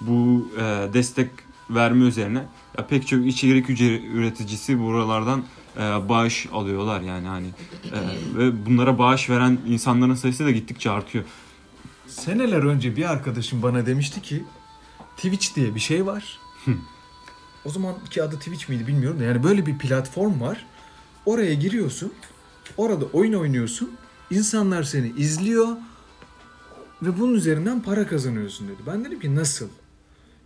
[0.00, 1.30] bu e, destek
[1.74, 2.44] verme üzerine
[2.78, 5.44] ya pek çok içerik üreticisi buralardan
[5.76, 7.46] e, bağış alıyorlar yani hani
[7.84, 7.98] E,
[8.38, 11.24] ve bunlara bağış veren insanların sayısı da gittikçe artıyor.
[12.06, 14.44] Seneler önce bir arkadaşım bana demişti ki
[15.16, 16.38] Twitch diye bir şey var.
[17.64, 20.66] o zamanki adı Twitch miydi bilmiyorum da yani böyle bir platform var.
[21.26, 22.12] Oraya giriyorsun.
[22.76, 23.90] Orada oyun oynuyorsun.
[24.30, 25.68] İnsanlar seni izliyor
[27.02, 28.82] ve bunun üzerinden para kazanıyorsun dedi.
[28.86, 29.68] Ben dedim ki nasıl?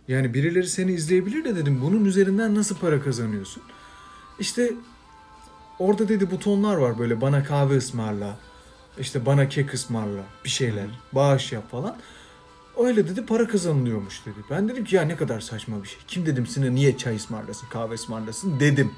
[0.07, 3.63] Yani birileri seni izleyebilir de dedim bunun üzerinden nasıl para kazanıyorsun?
[4.39, 4.73] İşte
[5.79, 8.37] orada dedi butonlar var böyle bana kahve ısmarla,
[8.99, 11.95] işte bana kek ısmarla bir şeyler, bağış yap falan.
[12.83, 14.35] Öyle dedi para kazanılıyormuş dedi.
[14.49, 15.99] Ben dedim ki ya ne kadar saçma bir şey.
[16.07, 18.91] Kim dedim sana niye çay ısmarlasın, kahve ısmarlasın dedim.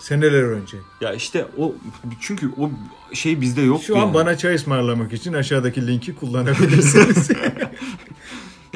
[0.00, 0.76] Seneler önce.
[1.00, 1.74] Ya işte o
[2.20, 2.70] çünkü o
[3.12, 3.82] şey bizde yok.
[3.82, 4.14] Şu an yani.
[4.14, 7.30] bana çay ısmarlamak için aşağıdaki linki kullanabilirsiniz.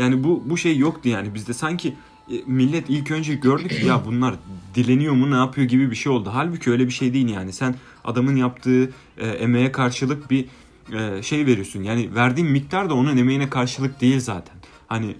[0.01, 1.95] Yani bu bu şey yoktu yani bizde sanki
[2.31, 4.35] e, millet ilk önce gördü ki ya bunlar
[4.75, 6.31] dileniyor mu ne yapıyor gibi bir şey oldu.
[6.33, 7.53] Halbuki öyle bir şey değil yani.
[7.53, 10.45] Sen adamın yaptığı e, emeğe karşılık bir
[10.93, 11.83] e, şey veriyorsun.
[11.83, 14.57] Yani verdiğin miktar da onun emeğine karşılık değil zaten.
[14.87, 15.17] Hani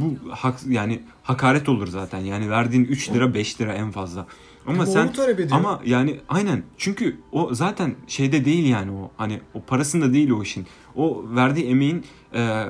[0.00, 2.18] bu hak yani hakaret olur zaten.
[2.18, 4.26] Yani verdiğin 3 lira 5 lira en fazla.
[4.66, 5.58] Ama, Ama sen talep ediyor.
[5.58, 10.42] ama yani aynen çünkü o zaten şeyde değil yani o hani o parasında değil o
[10.42, 10.66] işin.
[10.96, 12.64] O verdiği emeğin e,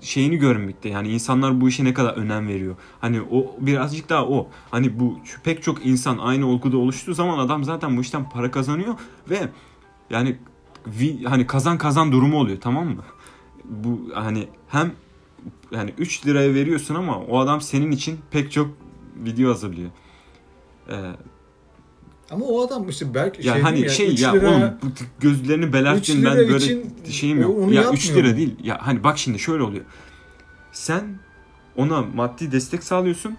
[0.00, 2.76] şeyini görmekte yani insanlar bu işe ne kadar önem veriyor.
[3.00, 4.48] Hani o birazcık daha o.
[4.70, 8.94] Hani bu pek çok insan aynı olguda oluştuğu zaman adam zaten bu işten para kazanıyor
[9.30, 9.48] ve
[10.10, 10.36] yani
[11.00, 13.02] vi- hani kazan kazan durumu oluyor tamam mı?
[13.64, 14.92] Bu hani hem
[15.72, 18.68] yani 3 liraya veriyorsun ama o adam senin için pek çok
[19.16, 19.90] video hazırlıyor.
[20.90, 20.94] Ee,
[22.30, 26.36] Ama o adam işte belki ya şey hani şey ya lira- oğlum gözlerini belerttin ben
[26.36, 27.72] böyle için şeyim yok.
[27.72, 28.54] Ya 3 yapmıyor lira değil.
[28.62, 29.84] Ya hani bak şimdi şöyle oluyor.
[30.72, 31.04] Sen
[31.76, 33.36] ona maddi destek sağlıyorsun.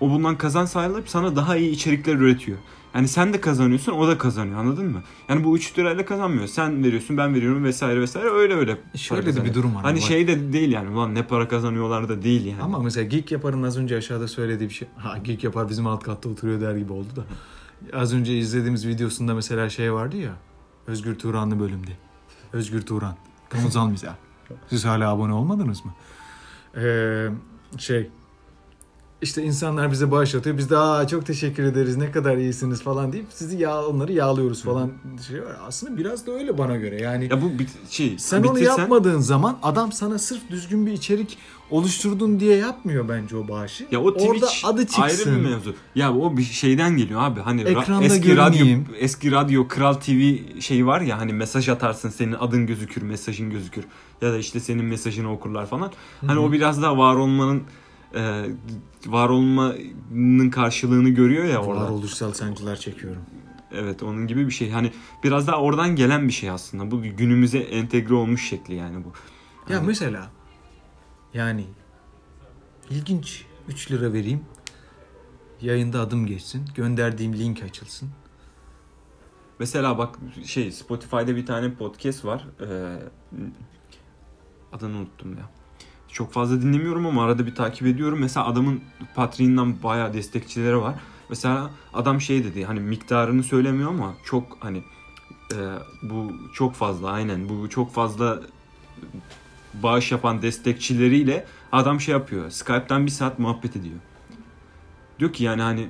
[0.00, 2.58] O bundan kazan sağlayıp sana daha iyi içerikler üretiyor.
[2.94, 4.58] Yani sen de kazanıyorsun, o da kazanıyor.
[4.58, 5.02] Anladın mı?
[5.28, 6.46] Yani bu 3 lirayla kazanmıyor.
[6.46, 8.30] Sen veriyorsun, ben veriyorum vesaire vesaire.
[8.30, 8.78] Öyle öyle.
[8.96, 9.82] Şöyle de bir durum var.
[9.82, 10.06] Hani ama.
[10.06, 10.90] şey de değil yani.
[10.90, 12.62] Ulan ne para kazanıyorlar da değil yani.
[12.62, 14.88] Ama mesela Geek Yapar'ın az önce aşağıda söylediği bir şey.
[14.96, 17.24] Ha Geek Yapar bizim alt katta oturuyor der gibi oldu da.
[17.98, 20.32] Az önce izlediğimiz videosunda mesela şey vardı ya.
[20.86, 21.90] Özgür Turanlı bölümde.
[22.52, 23.16] Özgür Turan.
[23.48, 24.14] Kamusal mizah.
[24.70, 25.92] Siz hala abone olmadınız mı?
[26.76, 27.28] Ee,
[27.78, 28.10] şey.
[29.22, 30.58] İşte insanlar bize bağışlatıyor.
[30.58, 34.62] Biz de aa çok teşekkür ederiz ne kadar iyisiniz falan deyip sizi yağ onları yağlıyoruz
[34.62, 34.90] falan
[35.28, 35.56] şey var.
[35.66, 37.02] Aslında biraz da öyle bana göre.
[37.02, 40.92] Yani Ya bu bit şey sen onu bitirsen- yapmadığın zaman adam sana sırf düzgün bir
[40.92, 41.38] içerik
[41.70, 43.86] oluşturdun diye yapmıyor bence o bağışı.
[43.90, 45.02] Ya o Twitch Orada adı çıksın.
[45.02, 45.74] ayrı bir mevzu.
[45.94, 47.40] Ya o bir şeyden geliyor abi.
[47.40, 48.86] Hani ra- Ekranda eski radyo görüneyim.
[48.98, 53.84] eski radyo Kral TV şeyi var ya hani mesaj atarsın senin adın gözükür, mesajın gözükür
[54.22, 55.92] ya da işte senin mesajını okurlar falan.
[56.26, 57.62] Hani o biraz daha var olmanın
[58.14, 58.44] e,
[59.06, 61.84] var olmanın karşılığını görüyor ya orada.
[61.84, 63.22] Varoluşsal sancılar çekiyorum.
[63.72, 64.70] Evet onun gibi bir şey.
[64.70, 64.92] Hani
[65.24, 66.90] biraz daha oradan gelen bir şey aslında.
[66.90, 69.12] Bu günümüze entegre olmuş şekli yani bu.
[69.72, 70.30] Ya Hani- mesela
[71.34, 71.64] yani
[72.90, 74.40] ilginç 3 lira vereyim.
[75.60, 76.64] Yayında adım geçsin.
[76.74, 78.10] Gönderdiğim link açılsın.
[79.58, 82.46] Mesela bak şey Spotify'da bir tane podcast var.
[82.60, 82.96] Ee,
[84.72, 85.50] adını unuttum ya.
[86.12, 88.18] Çok fazla dinlemiyorum ama arada bir takip ediyorum.
[88.20, 88.80] Mesela adamın
[89.14, 90.94] Patreon'dan bayağı destekçileri var.
[91.28, 94.82] Mesela adam şey dedi hani miktarını söylemiyor ama çok hani
[95.52, 95.58] e,
[96.02, 98.40] bu çok fazla aynen bu çok fazla
[99.74, 102.50] bağış yapan destekçileriyle adam şey yapıyor.
[102.50, 103.96] Skype'tan bir saat muhabbet ediyor.
[105.18, 105.88] Diyor ki yani hani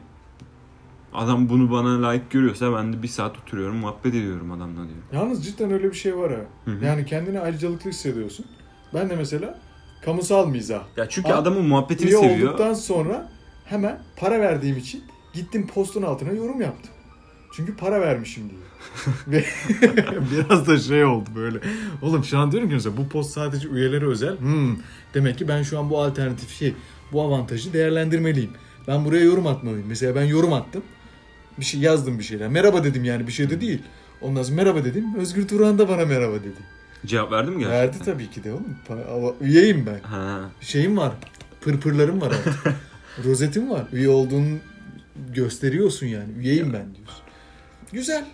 [1.15, 4.99] adam bunu bana layık görüyorsa ben de bir saat oturuyorum muhabbet ediyorum adamla diyor.
[5.13, 6.41] Yalnız cidden öyle bir şey var ha.
[6.65, 6.85] Hı hı.
[6.85, 8.47] Yani kendini ayrıcalıklı hissediyorsun.
[8.95, 9.59] Ben de mesela
[10.05, 10.83] kamusal mizah.
[10.97, 12.49] Ya çünkü Ha, adamın muhabbetini seviyor.
[12.49, 13.31] olduktan sonra
[13.65, 16.91] hemen para verdiğim için gittim postun altına yorum yaptım.
[17.53, 18.61] Çünkü para vermişim diye.
[19.27, 19.45] Ve
[20.31, 21.59] biraz da şey oldu böyle.
[22.03, 24.39] Oğlum şu an diyorum ki mesela bu post sadece üyelere özel.
[24.39, 24.77] Hmm,
[25.15, 26.75] demek ki ben şu an bu alternatif şey,
[27.13, 28.51] bu avantajı değerlendirmeliyim.
[28.89, 29.89] Ben buraya yorum atmalıyım.
[29.89, 30.83] Mesela ben yorum attım.
[31.59, 32.49] Bir şey yazdım bir şeyler.
[32.49, 33.83] Merhaba dedim yani bir şey de değil.
[34.23, 35.15] Ondan sonra merhaba dedim.
[35.19, 36.61] Özgür Turan da bana merhaba dedi.
[37.07, 37.81] Cevap verdi mi gerçekten?
[37.81, 38.77] Verdi tabii ki de oğlum.
[38.89, 40.01] Pa- Üyeyim ben.
[40.09, 40.41] Ha.
[40.61, 41.13] Şeyim var.
[41.61, 42.75] Pırpırlarım var artık.
[43.25, 43.85] Rozetim var.
[43.93, 44.59] Üye olduğunu
[45.35, 46.33] gösteriyorsun yani.
[46.39, 47.25] Üyeyim ben diyorsun.
[47.93, 48.25] Güzel.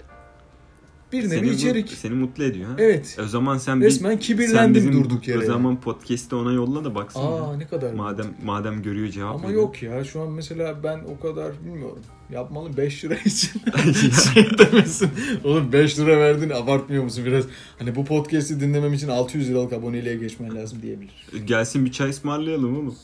[1.13, 1.89] Bir nevi Seni, bu- içerik.
[1.91, 2.75] seni mutlu ediyor ha?
[2.79, 3.17] Evet.
[3.19, 5.39] E O zaman sen bir Resmen sen kibirlendim bizim durduk yere.
[5.39, 7.21] O zaman podcast'i ona yolla da baksın.
[7.21, 7.93] Aa ne kadar.
[7.93, 9.63] Madem madem görüyor cevap Ama veriyor.
[9.63, 11.99] yok ya şu an mesela ben o kadar bilmiyorum.
[12.31, 13.61] Yapmalı 5 lira için
[14.35, 15.11] şey demesin.
[15.45, 17.45] Oğlum 5 lira verdin abartmıyor musun biraz?
[17.79, 21.13] Hani bu podcast'i dinlemem için 600 liralık aboneliğe geçmen lazım diyebilir.
[21.47, 22.95] Gelsin bir çay ısmarlayalım oğlum.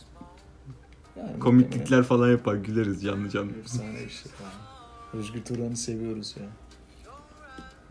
[1.16, 3.50] Yani Komiklikler falan yapar güleriz canlı canlı.
[3.62, 4.32] Efsane bir şey.
[4.42, 5.18] ya.
[5.20, 6.46] Özgür Turan'ı seviyoruz ya.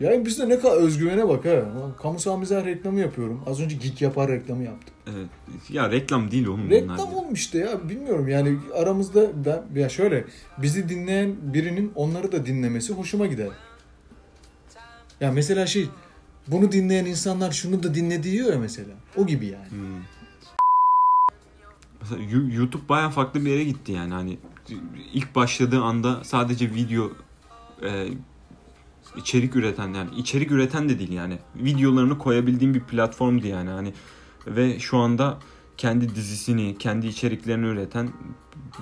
[0.01, 1.65] Yani biz de ne kadar özgüvene bak ha.
[2.01, 3.41] Kamusal mizah reklamı yapıyorum.
[3.45, 4.93] Az önce Geek Yapar reklamı yaptım.
[5.07, 5.29] Evet.
[5.69, 6.81] Ya reklam değil oğlum bunlar.
[6.81, 10.25] Reklam olmuş işte ya bilmiyorum yani aramızda ben ya şöyle
[10.57, 13.49] bizi dinleyen birinin onları da dinlemesi hoşuma gider.
[15.19, 15.89] Ya mesela şey
[16.47, 18.93] bunu dinleyen insanlar şunu da dinle diyor ya mesela.
[19.17, 19.69] O gibi yani.
[19.69, 20.03] Hmm.
[22.01, 22.21] Mesela
[22.55, 24.37] YouTube baya farklı bir yere gitti yani hani
[25.13, 27.11] ilk başladığı anda sadece video
[27.83, 28.07] e,
[29.17, 33.93] içerik üreten yani içerik üreten de değil yani videolarını koyabildiğim bir platformdu yani hani
[34.47, 35.37] ve şu anda
[35.77, 38.09] kendi dizisini, kendi içeriklerini üreten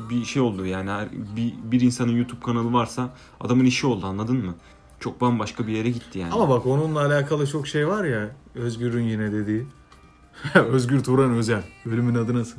[0.09, 0.91] bir şey oldu yani
[1.35, 4.55] bir, bir insanın YouTube kanalı varsa adamın işi oldu anladın mı?
[4.99, 6.33] Çok bambaşka bir yere gitti yani.
[6.33, 9.67] Ama bak onunla alakalı çok şey var ya Özgür'ün yine dediği.
[10.55, 11.63] Özgür Turan Özel.
[11.85, 12.57] Bölümün adı nasıl?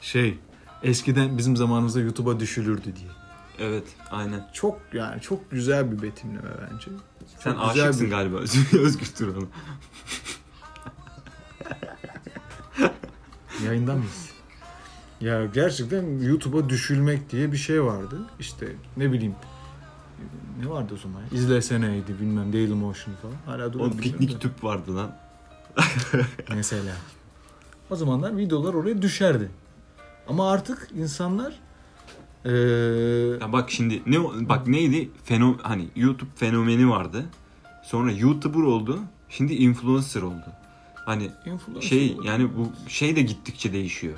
[0.00, 0.38] Şey
[0.82, 3.10] eskiden bizim zamanımızda YouTube'a düşülürdü diye.
[3.60, 4.48] Evet, aynen.
[4.52, 6.90] Çok yani çok güzel bir betimleme bence.
[7.38, 8.36] Sen Çok aşıksın bir- galiba
[8.78, 9.44] Özgür Turan'a.
[13.66, 14.30] Yayında mıyız?
[15.20, 18.18] Ya gerçekten YouTube'a düşülmek diye bir şey vardı.
[18.38, 19.34] İşte ne bileyim
[20.60, 21.22] ne vardı o zaman?
[21.32, 23.34] İzleseneydi bilmem Dailymotion falan.
[23.46, 24.18] Hala duruyor O mu bilmiyorum da.
[24.26, 25.16] piknik tüp vardı lan.
[26.54, 26.92] Mesela.
[27.90, 29.50] O zamanlar videolar oraya düşerdi.
[30.28, 31.54] Ama artık insanlar
[32.44, 32.52] eee,
[33.40, 35.10] Ya bak şimdi ne bak neydi?
[35.24, 37.24] Feno hani YouTube fenomeni vardı.
[37.84, 38.98] Sonra YouTuber oldu.
[39.28, 40.44] Şimdi influencer oldu.
[40.94, 42.22] Hani influencer şey oldu.
[42.26, 44.14] yani bu şey de gittikçe değişiyor.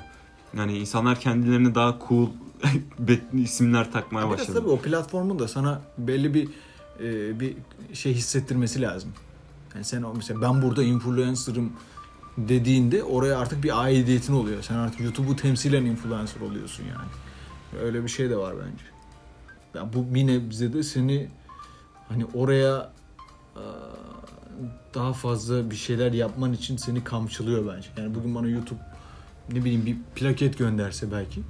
[0.57, 2.29] Yani insanlar kendilerine daha cool
[3.33, 4.59] isimler takmaya Biraz başladı.
[4.59, 6.47] tabii o platformun da sana belli bir
[6.99, 7.53] e, bir
[7.93, 9.11] şey hissettirmesi lazım.
[9.75, 11.73] Yani sen mesela ben burada influencer'ım
[12.37, 14.61] dediğinde oraya artık bir aidiyetin oluyor.
[14.63, 17.09] Sen artık YouTube'u temsilen influencer oluyorsun yani.
[17.81, 18.83] Öyle bir şey de var bence.
[19.75, 21.27] Ya bu bir nebze de seni
[22.09, 22.91] hani oraya
[24.93, 27.89] daha fazla bir şeyler yapman için seni kamçılıyor bence.
[27.97, 28.79] Yani bugün bana YouTube
[29.51, 31.41] ne bileyim bir plaket gönderse belki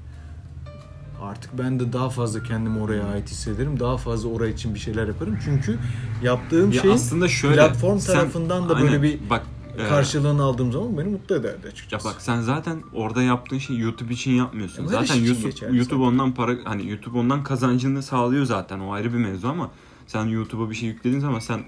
[1.22, 3.80] artık ben de daha fazla kendimi oraya ait hissederim.
[3.80, 5.40] Daha fazla oraya için bir şeyler yaparım.
[5.46, 5.80] Çünkü
[6.24, 9.44] yaptığım Ya şey aslında şöyle platform sen- tarafından da aynen, böyle bir bak
[9.78, 12.08] Ee, karşılığını aldığım zaman beni mutlu ederdi Ya açıkçası.
[12.08, 14.84] bak sen zaten orada yaptığın şey YouTube için yapmıyorsun.
[14.84, 15.98] Ya böyle zaten için YouTube, YouTube zaten.
[16.00, 18.80] ondan para hani YouTube ondan kazancını sağlıyor zaten.
[18.80, 19.72] O ayrı bir mevzu ama
[20.08, 21.64] sen YouTube'a bir şey yüklediğin zaman sen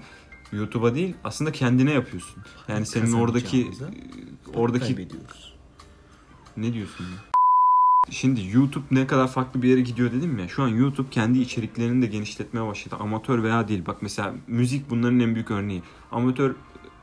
[0.52, 2.42] YouTube'a değil aslında kendine yapıyorsun.
[2.68, 5.08] Yani senin oradaki Kazanacağımıza oradaki
[6.56, 7.36] ne diyorsun ya?
[8.10, 10.48] Şimdi YouTube ne kadar farklı bir yere gidiyor dedim ya.
[10.48, 12.96] Şu an YouTube kendi içeriklerini de genişletmeye başladı.
[13.00, 13.86] Amatör veya değil.
[13.86, 15.82] Bak mesela müzik bunların en büyük örneği.
[16.12, 16.54] Amatör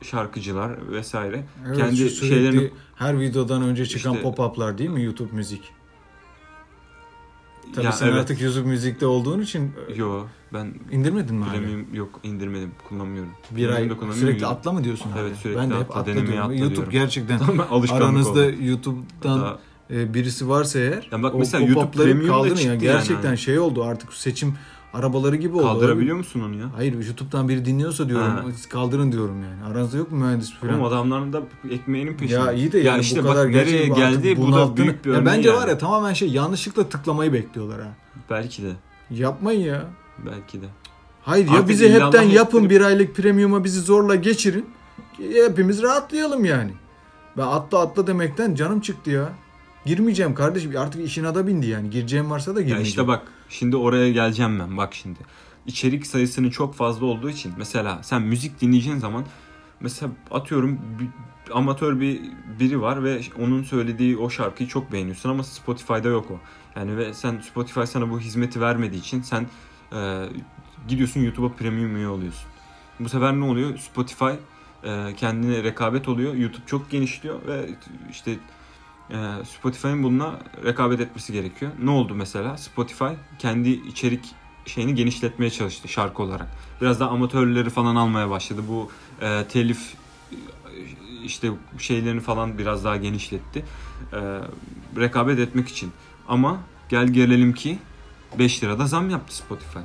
[0.04, 5.62] şarkıcılar vesaire Evet, kendi şeylerini her videodan önce çıkan İşte- pop-up'lar değil mi YouTube müzik?
[7.74, 8.20] Tabii Ya sen evet.
[8.20, 11.58] artık YouTube müzikte olduğun için e, Yo ben indirmedin mi hala?
[11.58, 13.30] Premium yok indirmedim kullanmıyorum.
[13.50, 15.18] Bir ay sürekli atla mı diyorsun abi?
[15.20, 16.38] Evet, sürekli ben de hep atla, atla diyorum.
[16.42, 16.90] atla YouTube diyorum.
[16.90, 17.38] gerçekten
[17.70, 18.54] alışkanlık aranızda oldu.
[18.60, 19.58] YouTube'dan Hatta
[19.90, 22.56] e, birisi varsa eğer Ya bak o mesela YouTube pop-up'ları Premium da kaldırın ya.
[22.56, 24.54] çıktı yani Gerçekten şey oldu artık seçim
[24.94, 25.62] arabaları gibi oldu.
[25.62, 26.66] kaldırabiliyor musun onu ya?
[26.76, 28.44] Hayır YouTube'dan biri dinliyorsa diyorum Ha.
[28.70, 29.72] kaldırın diyorum yani.
[29.72, 30.74] Aranızda yok mu mühendis falan?
[30.74, 32.38] Oğlum adamların da ekmeğinin peşinde.
[32.40, 35.16] Ya iyi de yani işte bu kadar bak nereye geldi bu da büyük bir ya
[35.16, 35.58] örneği Bence yani.
[35.58, 37.88] var ya tamamen şey yanlışlıkla tıklamayı bekliyorlar ha.
[38.30, 38.70] Belki de.
[39.10, 39.84] Yapmayın ya.
[40.26, 40.66] Belki de.
[41.22, 44.66] Hayır ya Artık bizi illallah hepten yapın ettirip- bir aylık premium'a bizi zorla geçirin.
[45.46, 46.70] Hepimiz rahatlayalım yani.
[47.36, 49.28] Ben atla atla demekten canım çıktı ya.
[49.86, 51.90] Girmeyeceğim kardeşim artık işin ada bindi yani.
[51.90, 52.88] Gireceğim varsa da Ya girmeyeceğim.
[52.88, 55.18] işte bak şimdi oraya geleceğim ben bak şimdi.
[55.66, 59.24] İçerik sayısının çok fazla olduğu için mesela sen müzik dinleyeceğin zaman
[59.80, 61.08] mesela atıyorum bir,
[61.52, 62.20] amatör bir
[62.60, 66.40] biri var ve onun söylediği o şarkıyı çok beğeniyorsun ama Spotify'da yok o.
[66.76, 69.46] Yani ve sen Spotify sana bu hizmeti vermediği için sen
[69.92, 70.26] e,
[70.88, 72.50] gidiyorsun YouTube'a premium üye oluyorsun.
[73.00, 73.78] Bu sefer ne oluyor?
[73.78, 74.30] Spotify
[74.84, 76.34] e, kendine rekabet oluyor.
[76.34, 77.68] YouTube çok genişliyor ve
[78.10, 78.36] işte
[79.44, 81.72] Spotify'ın bununla rekabet etmesi gerekiyor.
[81.82, 82.56] Ne oldu mesela?
[82.56, 83.04] Spotify
[83.38, 84.34] kendi içerik
[84.66, 86.48] şeyini genişletmeye çalıştı şarkı olarak.
[86.80, 88.62] Biraz daha amatörleri falan almaya başladı.
[88.68, 88.90] Bu
[89.20, 89.94] e, telif
[91.24, 93.64] işte şeylerini falan biraz daha genişletti.
[94.12, 94.18] E,
[94.96, 95.92] rekabet etmek için.
[96.28, 97.78] Ama gel gelelim ki
[98.38, 99.78] 5 lirada zam yaptı Spotify.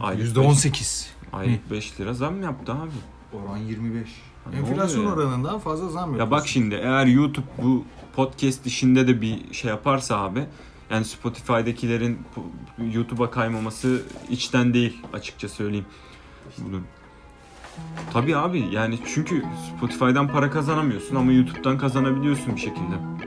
[0.00, 1.06] Aylık beş- %18.
[1.32, 2.90] Aylık 5 lira zam yaptı abi.
[3.32, 4.08] Oran 25.
[4.44, 6.26] Ha, ne Enflasyon oranından fazla zam yapıyor.
[6.26, 10.44] Ya bak şimdi eğer YouTube bu podcast işinde de bir şey yaparsa abi
[10.90, 12.18] yani Spotify'dakilerin
[12.92, 15.86] YouTube'a kaymaması içten değil açıkça söyleyeyim.
[16.58, 16.80] Bunu.
[18.12, 19.44] Tabii abi yani çünkü
[19.76, 23.21] Spotify'dan para kazanamıyorsun ama YouTube'dan kazanabiliyorsun bir şekilde.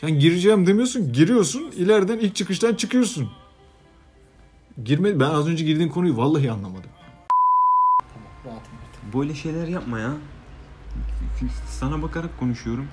[0.00, 3.30] Sen gireceğim demiyorsun, giriyorsun, ileriden ilk çıkıştan çıkıyorsun.
[4.84, 6.90] Girme, ben az önce girdiğin konuyu vallahi anlamadım.
[9.14, 10.12] Böyle şeyler yapma ya.
[11.68, 12.86] Sana bakarak konuşuyorum.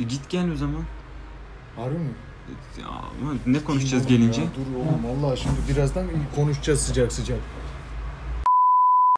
[0.00, 0.82] E git gel o zaman.
[1.76, 2.10] Harbi mi?
[2.80, 2.88] Ya,
[3.46, 4.40] ne konuşacağız oğlum gelince?
[4.40, 4.46] ya?
[4.56, 6.06] Dur oğlum vallahi şimdi birazdan
[6.36, 7.38] konuşacağız sıcak sıcak.